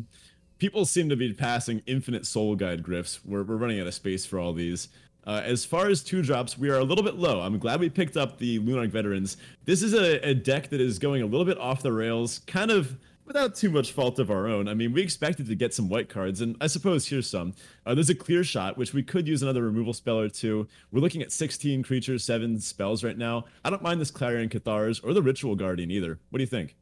[0.62, 3.20] people seem to be passing infinite soul guide gryffs.
[3.26, 4.90] We're, we're running out of space for all these.
[5.26, 7.42] Uh, as far as two drops, we are a little bit low.
[7.42, 9.38] I'm glad we picked up the Lunarch Veterans.
[9.66, 12.70] This is a, a, deck that is going a little bit off the rails, kind
[12.70, 12.96] of
[13.26, 14.68] without too much fault of our own.
[14.68, 17.56] I mean, we expected to get some white cards, and I suppose here's some.
[17.84, 20.68] Uh, there's a clear shot, which we could use another removal spell or two.
[20.92, 23.46] We're looking at 16 creatures, seven spells right now.
[23.66, 26.20] I don't mind this Clarion Cathars or the Ritual Guardian either.
[26.30, 26.76] What do you think?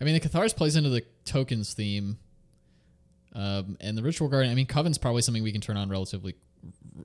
[0.00, 2.18] I mean, the Cathars plays into the tokens theme
[3.36, 6.34] um, and the Ritual Guardian, I mean, Coven's probably something we can turn on relatively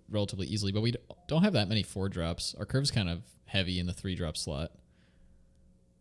[0.09, 0.93] relatively easily, but we
[1.27, 2.55] don't have that many four drops.
[2.57, 4.71] Our curve's kind of heavy in the three drop slot.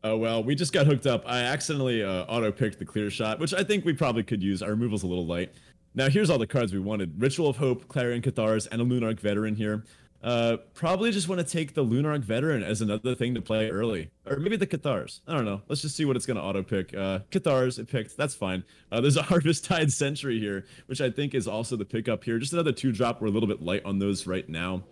[0.04, 1.24] Oh well, we just got hooked up.
[1.26, 4.62] I accidentally uh, auto picked the clear shot, which I think we probably could use.
[4.62, 5.52] Our removal's a little light.
[5.94, 9.18] Now here's all the cards we wanted: Ritual of Hope, Clarion Cathars, and a Lunarch
[9.18, 9.84] Veteran here.
[10.22, 14.10] Uh, probably just want to take the Lunarch Veteran as another thing to play early,
[14.26, 15.22] or maybe the Cathars.
[15.26, 15.62] I don't know.
[15.66, 16.94] Let's just see what it's gonna auto pick.
[16.94, 18.18] Uh, Cathars, it picked.
[18.18, 18.62] That's fine.
[18.92, 22.38] Uh, there's a Harvesttide Sentry here, which I think is also the pickup here.
[22.38, 23.22] Just another two drop.
[23.22, 24.82] We're a little bit light on those right now.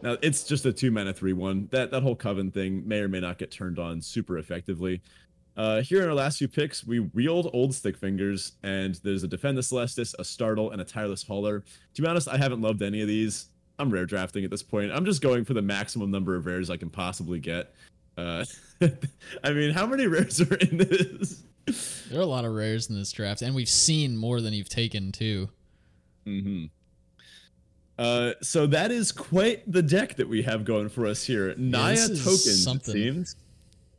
[0.00, 1.66] Now it's just a two mana three one.
[1.72, 5.02] That that whole coven thing may or may not get turned on super effectively.
[5.56, 9.58] Uh, here in our last few picks, we wheeled Old Stickfingers, and there's a Defend
[9.58, 11.64] the Celestus, a Startle, and a Tireless Hauler.
[11.94, 13.48] To be honest, I haven't loved any of these.
[13.78, 14.90] I'm rare drafting at this point.
[14.92, 17.74] I'm just going for the maximum number of rares I can possibly get.
[18.16, 18.44] Uh,
[19.44, 21.42] I mean, how many rares are in this?
[22.10, 24.68] There are a lot of rares in this draft, and we've seen more than you've
[24.68, 25.48] taken too.
[26.26, 26.66] Mm-hmm.
[27.98, 31.54] Uh, so that is quite the deck that we have going for us here.
[31.56, 32.96] Naya tokens, something.
[32.96, 33.36] it seems.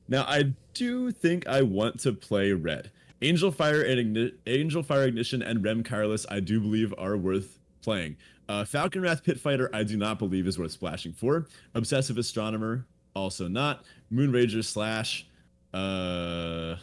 [0.07, 2.91] Now I do think I want to play red.
[3.21, 8.15] Angelfire and Igni- Angelfire Ignition and Rem Karolus I do believe are worth playing.
[8.49, 11.45] Uh, Falkenrath Pit Fighter I do not believe is worth splashing for.
[11.75, 13.85] Obsessive Astronomer also not.
[14.11, 15.27] Moonrager Slash,
[15.71, 16.75] uh,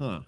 [0.00, 0.20] huh.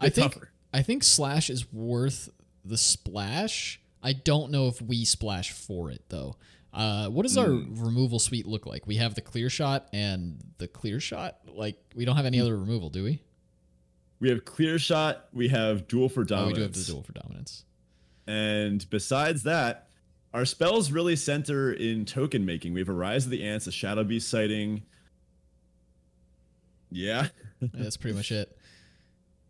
[0.00, 0.50] I think tougher.
[0.72, 2.28] I think Slash is worth
[2.64, 3.80] the splash.
[4.02, 6.34] I don't know if we splash for it though.
[6.72, 7.80] Uh, what does our mm.
[7.80, 8.88] removal suite look like?
[8.88, 11.38] We have the clear shot and the clear shot.
[11.46, 12.46] Like we don't have any hmm.
[12.46, 13.22] other removal, do we?
[14.18, 15.28] We have clear shot.
[15.32, 16.46] We have duel for dominance.
[16.46, 17.64] Oh, we do have the duel for dominance.
[18.26, 19.88] And besides that,
[20.32, 22.72] our spells really center in token making.
[22.72, 24.82] We have a Rise of the Ants, a Shadow Beast sighting.
[26.90, 27.26] Yeah.
[27.60, 28.56] That's pretty much it.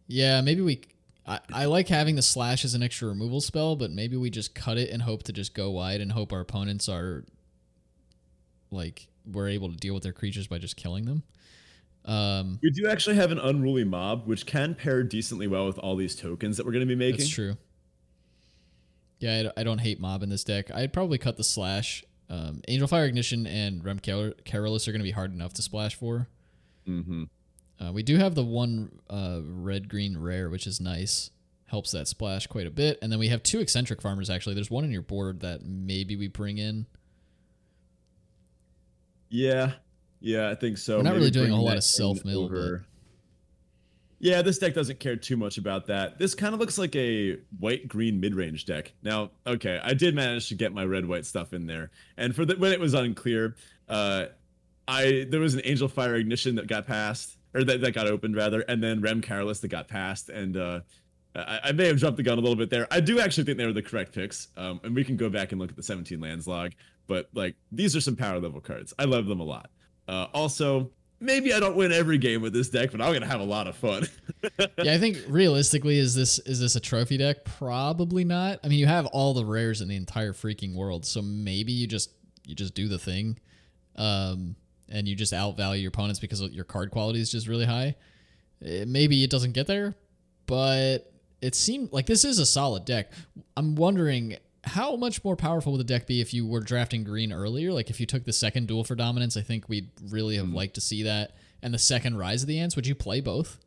[0.07, 0.81] Yeah, maybe we.
[1.27, 4.55] I, I like having the slash as an extra removal spell, but maybe we just
[4.55, 7.27] cut it and hope to just go wide and hope our opponents are
[8.71, 11.23] like we're able to deal with their creatures by just killing them.
[12.05, 15.97] Um, we do actually have an unruly mob, which can pair decently well with all
[15.97, 17.21] these tokens that we're going to be making.
[17.21, 17.57] That's true.
[19.25, 20.71] Yeah, I, don't hate mob in this deck.
[20.71, 22.05] I'd probably cut the slash.
[22.29, 26.29] Um, Angelfire Ignition and Rem Karolus are going to be hard enough to splash for.
[26.87, 27.25] Mm-hmm.
[27.81, 31.31] Uh, we do have the one uh, red green rare, which is nice.
[31.69, 32.99] Helps that splash quite a bit.
[33.01, 34.57] And then we have two eccentric farmers actually.
[34.57, 36.85] There's one in your board that maybe we bring in.
[39.31, 39.73] Yeah.
[40.21, 40.99] Yeah, I think so.
[40.99, 42.51] We're not maybe really doing a whole lot of self mill.
[44.25, 46.19] Yeah, this deck doesn't care too much about that.
[46.19, 48.95] This kind of looks like a white green mid range deck.
[49.03, 52.47] Now, okay, I did manage to get my red white stuff in there, and for
[52.47, 53.55] the, when it was unclear,
[53.87, 54.27] uh,
[54.89, 58.63] I there was an Angelfire Ignition that got passed, or that, that got opened rather,
[58.63, 60.81] and then Rem Karolus that got passed, and uh,
[61.37, 62.89] I, I, may have jumped the gun a little bit there.
[62.91, 65.53] I do actually think they were the correct picks, um, and we can go back
[65.53, 66.73] and look at the 17 lands log.
[67.07, 68.95] But like these are some power level cards.
[68.99, 69.69] I love them a lot.
[70.09, 70.91] Uh, also,
[71.25, 73.67] maybe I don't win every game with this deck, but I'm gonna have a lot
[73.67, 74.07] of fun.
[74.59, 77.45] yeah, I think realistically, is this is this a trophy deck?
[77.45, 78.61] Probably not.
[78.63, 81.87] I mean, you have all the rares in the entire freaking world, so maybe you
[81.87, 82.11] just
[82.47, 83.39] you just do the thing.
[83.97, 84.57] Um,
[84.89, 87.97] and you just outvalue your opponents because your card quality is just really high.
[88.61, 89.95] It, eh, maybe it doesn't get there,
[90.47, 93.13] but it seemed like this is a solid deck.
[93.57, 97.33] I'm wondering how much more powerful would the deck be if you were drafting green
[97.33, 97.73] earlier?
[97.73, 100.55] Like if you took the second duel for dominance, I think we'd really have mm.
[100.55, 101.33] liked to see that.
[101.63, 103.59] And the second rise of the ants, would you play both?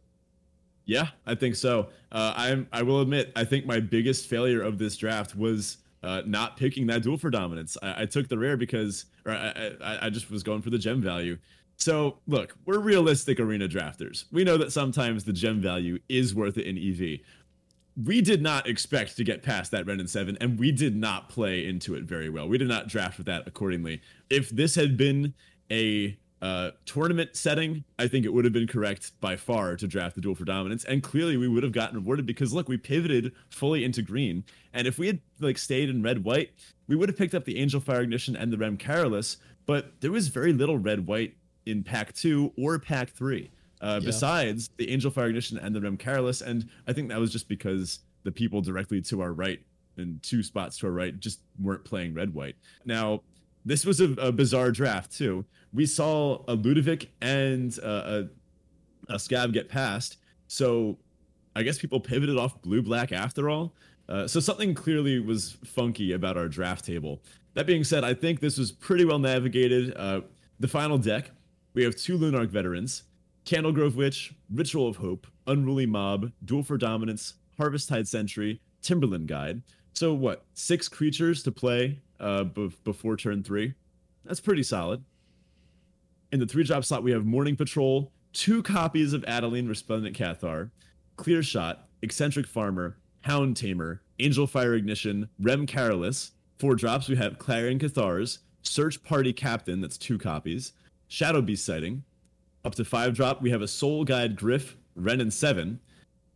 [0.86, 1.90] Yeah, I think so.
[2.12, 2.68] Uh, I'm.
[2.72, 6.88] I will admit, I think my biggest failure of this draft was uh, not picking
[6.88, 7.78] that duel for dominance.
[7.82, 10.78] I, I took the rare because, or I, I, I just was going for the
[10.78, 11.38] gem value.
[11.78, 14.26] So look, we're realistic arena drafters.
[14.32, 17.20] We know that sometimes the gem value is worth it in EV.
[18.02, 21.30] We did not expect to get past that Wrenn and 7, and we did not
[21.30, 22.48] play into it very well.
[22.48, 24.02] We did not draft with that accordingly.
[24.30, 25.34] If this had been
[25.72, 30.14] a uh, tournament setting, I think it would have been correct by far to draft
[30.14, 33.32] the duel for dominance, and clearly we would have gotten rewarded because look, we pivoted
[33.50, 34.44] fully into green,
[34.74, 36.52] and if we had like stayed in red white,
[36.88, 40.28] we would have picked up the Angelfire Ignition and the Rem Karolus, but there was
[40.28, 41.36] very little red white
[41.66, 43.50] in pack two or pack three.
[43.82, 44.06] Uh, yeah.
[44.06, 48.00] Besides the Angelfire Ignition and the Rem Karolus, and I think that was just because
[48.24, 49.60] the people directly to our right
[49.98, 52.56] and two spots to our right just weren't playing red white.
[52.86, 53.22] Now,
[53.66, 55.46] this was a, a bizarre draft too.
[55.74, 58.24] We saw a Ludevic and uh,
[59.10, 60.18] a, a Skaab get passed,
[60.48, 60.98] so
[61.56, 63.74] I guess people pivoted off blue black after all.
[64.10, 67.22] Uh, so something clearly was funky about our draft table.
[67.56, 69.96] That being said, I think this was pretty well navigated.
[69.98, 70.22] Uh,
[70.60, 71.32] the final deck,
[71.74, 73.04] we have two Lunarch veterans,
[73.48, 79.62] Candlegrove Witch, Ritual of Hope, Unruly Mob, Duel for Dominance, Harvesttide Sentry, Timberland Guide.
[79.94, 80.44] So what?
[80.54, 83.74] Six creatures to play uh, b- before turn three.
[84.26, 85.02] That's pretty solid.
[86.34, 90.72] In the three drop slot, we have Mourning Patrol, two copies of Adeline Resplendent Cathar,
[91.16, 96.32] Clear Shot, Eccentric Farmer, Hound Tamer, Angelfire Ignition, Rem Karolus.
[96.60, 100.74] Four drops, we have Clarion Cathars, Search Party Captain, that's two copies,
[101.08, 102.04] Shadow Beast Sighting.
[102.68, 105.80] Up to five drop, we have a Soul Guide Gryff, Wrenn and Seven.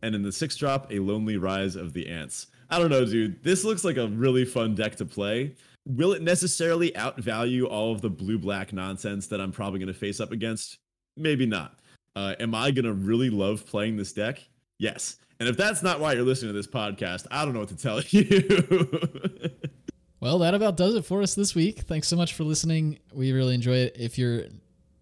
[0.00, 2.46] And in the six drop, a Lonely Rise of the Ants.
[2.70, 3.44] I don't know, dude.
[3.44, 5.56] This looks like a really fun deck to play.
[5.84, 9.98] Will it necessarily outvalue all of the blue black nonsense that I'm probably going to
[9.98, 10.78] face up against?
[11.18, 11.78] Maybe not.
[12.16, 14.42] Uh, am I going to really love playing this deck?
[14.78, 15.16] Yes.
[15.38, 17.76] And if that's not why you're listening to this podcast, I don't know what to
[17.76, 19.50] tell you.
[20.18, 21.80] well, that about does it for us this week.
[21.80, 23.00] Thanks so much for listening.
[23.12, 23.96] We really enjoy it.
[23.98, 24.46] If you're,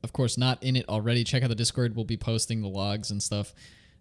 [0.03, 1.94] of course, not in it already, check out the Discord.
[1.94, 3.55] We'll be posting the logs and stuff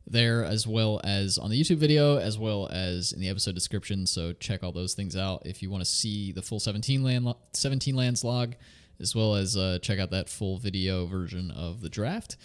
[0.10, 4.06] there as well as on the YouTube video as well as in the episode description.
[4.06, 7.34] So check all those things out if you want to see the full 17 land
[7.54, 8.56] 17 lands log
[9.00, 12.36] as well as uh, check out that full video version of the draft.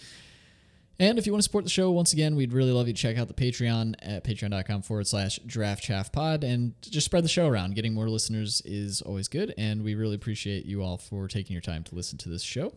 [0.97, 3.01] And if you want to support the show once again we'd really love you to
[3.01, 6.43] check out the patreon at patreon.com forward slash draft chaff pod.
[6.43, 7.75] And just spread the show around.
[7.75, 9.53] Getting more listeners is always good.
[9.57, 12.73] And we really appreciate you all for taking your time to listen to this show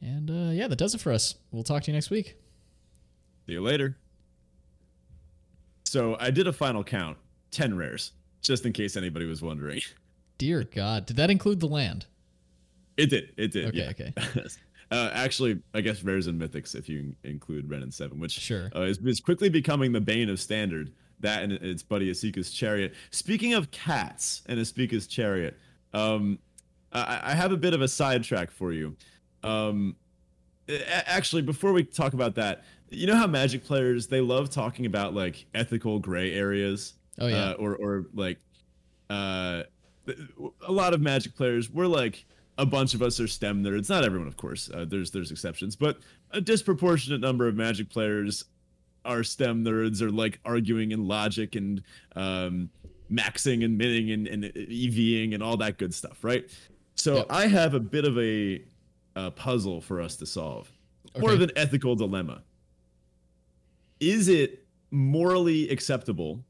[0.00, 2.36] and uh, yeah that does it for us we'll talk to you next week
[3.46, 3.96] See you later.
[5.84, 7.16] So I did a final count
[7.52, 9.80] 10 rares, just in case anybody was wondering.
[10.38, 11.06] Dear God.
[11.06, 12.06] Did that include the land?
[12.96, 13.32] It did.
[13.36, 13.66] It did.
[13.66, 13.90] Okay, yeah.
[13.90, 14.46] okay.
[14.90, 18.70] uh, actually, I guess rares and mythics if you include Wrenn and Seven, which sure.
[18.74, 20.92] uh, is, is quickly becoming the bane of standard.
[21.20, 22.94] That and its buddy Esika's Chariot.
[23.10, 25.56] Speaking of cats and Esika's Chariot,
[25.94, 26.38] um,
[26.92, 28.96] I, I have a bit of a sidetrack for you.
[29.42, 29.96] Um,
[31.06, 35.14] actually, before we talk about that, you know how Magic players they love talking about
[35.14, 36.94] like ethical gray areas.
[37.18, 37.50] Oh yeah.
[37.50, 38.38] Uh, or or like,
[39.10, 39.62] uh,
[40.66, 42.24] a lot of Magic players we're like
[42.58, 43.90] a bunch of us are STEM nerds.
[43.90, 44.70] Not everyone, of course.
[44.72, 45.98] Uh, there's there's exceptions, but
[46.30, 48.44] a disproportionate number of Magic players
[49.04, 51.82] are STEM nerds Are like arguing in logic and
[52.16, 52.70] um,
[53.10, 56.50] maxing and minting and, and EVing and all that good stuff, right?
[56.96, 57.26] So yep.
[57.30, 58.62] I have a bit of a,
[59.16, 60.70] a puzzle for us to solve,
[61.10, 61.20] okay.
[61.20, 62.42] more of an ethical dilemma
[64.00, 66.44] is it morally acceptable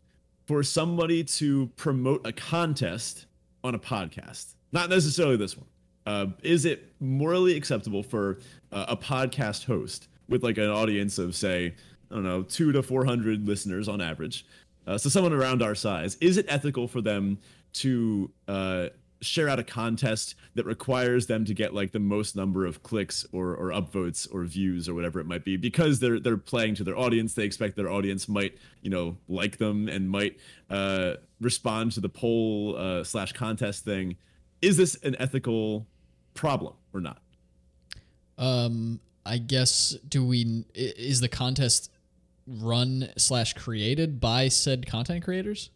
[0.46, 3.26] for somebody to promote a contest
[3.64, 4.54] on a podcast?
[4.72, 5.66] Not necessarily this one.
[6.06, 8.38] Uh, is it morally acceptable for
[8.72, 11.74] uh, a podcast host with like an audience of say,
[12.10, 14.46] I don't know, two to 400 listeners on average?
[14.86, 17.38] Uh, so someone around our size, is it ethical for them
[17.74, 18.88] to uh,
[19.20, 23.26] share out a contest that requires them to get like the most number of clicks
[23.32, 26.84] or, or upvotes or views or whatever it might be because they're they're playing to
[26.84, 27.34] their audience.
[27.34, 30.38] They expect their audience might you know like them and might
[30.70, 34.16] uh, respond to the poll uh, slash contest thing.
[34.62, 35.86] Is this an ethical
[36.34, 37.20] problem or not?
[38.38, 41.90] Um i guess do we is the contest
[42.46, 45.70] run slash created by said content creators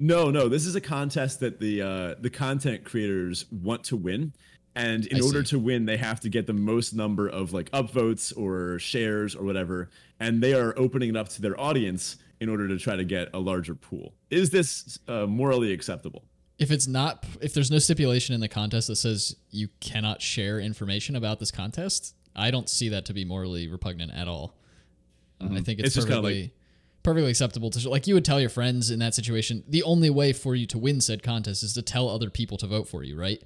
[0.00, 0.48] no, no.
[0.48, 4.32] This is a contest that the uh, the content creators want to win,
[4.74, 5.50] and in I order see.
[5.50, 9.44] to win, they have to get the most number of like upvotes or shares or
[9.44, 13.04] whatever, and they are opening it up to their audience in order to try to
[13.04, 14.14] get a larger pool.
[14.30, 16.24] Is this uh, morally acceptable?
[16.58, 20.58] If it's not, if there's no stipulation in the contest that says you cannot share
[20.60, 24.56] information about this contest, I don't see that to be morally repugnant at all.
[25.40, 25.56] Mm-hmm.
[25.56, 26.42] I think it's, it's perfectly.
[26.42, 26.52] Like,
[27.02, 30.32] perfectly acceptable to like you would tell your friends in that situation the only way
[30.32, 33.18] for you to win said contest is to tell other people to vote for you
[33.18, 33.42] right?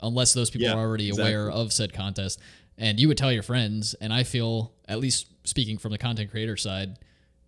[0.00, 1.32] Unless those people yeah, are already exactly.
[1.32, 2.40] aware of said contest.
[2.76, 6.30] And you would tell your friends and i feel at least speaking from the content
[6.30, 6.98] creator side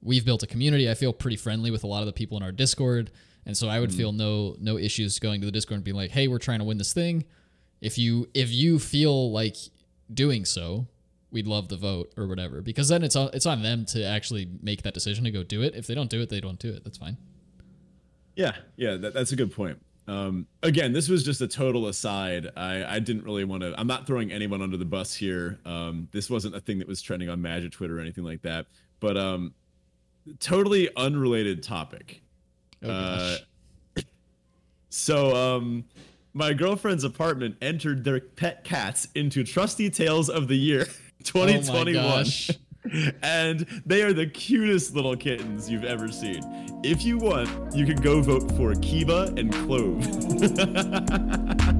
[0.02, 0.90] we've built a community.
[0.90, 3.10] I feel pretty friendly with a lot of the people in our discord.
[3.44, 3.96] And so i would mm.
[3.96, 6.64] feel no no issues going to the discord and being like hey we're trying to
[6.64, 7.24] win this thing.
[7.80, 9.56] If you if you feel like
[10.12, 10.86] doing so
[11.36, 14.48] we'd love the vote or whatever because then it's on it's on them to actually
[14.62, 15.74] make that decision to go do it.
[15.74, 16.82] If they don't do it they don't do it.
[16.82, 17.18] That's fine.
[18.36, 19.78] Yeah yeah that, that's a good point.
[20.08, 22.48] Um, again this was just a total aside.
[22.56, 25.58] I i didn't really want to i'm not throwing anyone under the bus here.
[25.66, 28.66] Um, this wasn't a thing that was trending on magic twitter or anything like that
[29.00, 29.52] but um
[30.40, 32.22] totally unrelated topic.
[32.82, 33.36] Oh, uh,
[34.88, 35.84] so um
[36.32, 40.86] my girlfriend's apartment entered their pet cats into trusty tales of the year
[41.24, 42.04] 2021.
[42.04, 42.54] Oh
[43.22, 46.40] and they are the cutest little kittens you've ever seen.
[46.82, 50.06] If you want, you can go vote for Kiba and Clove.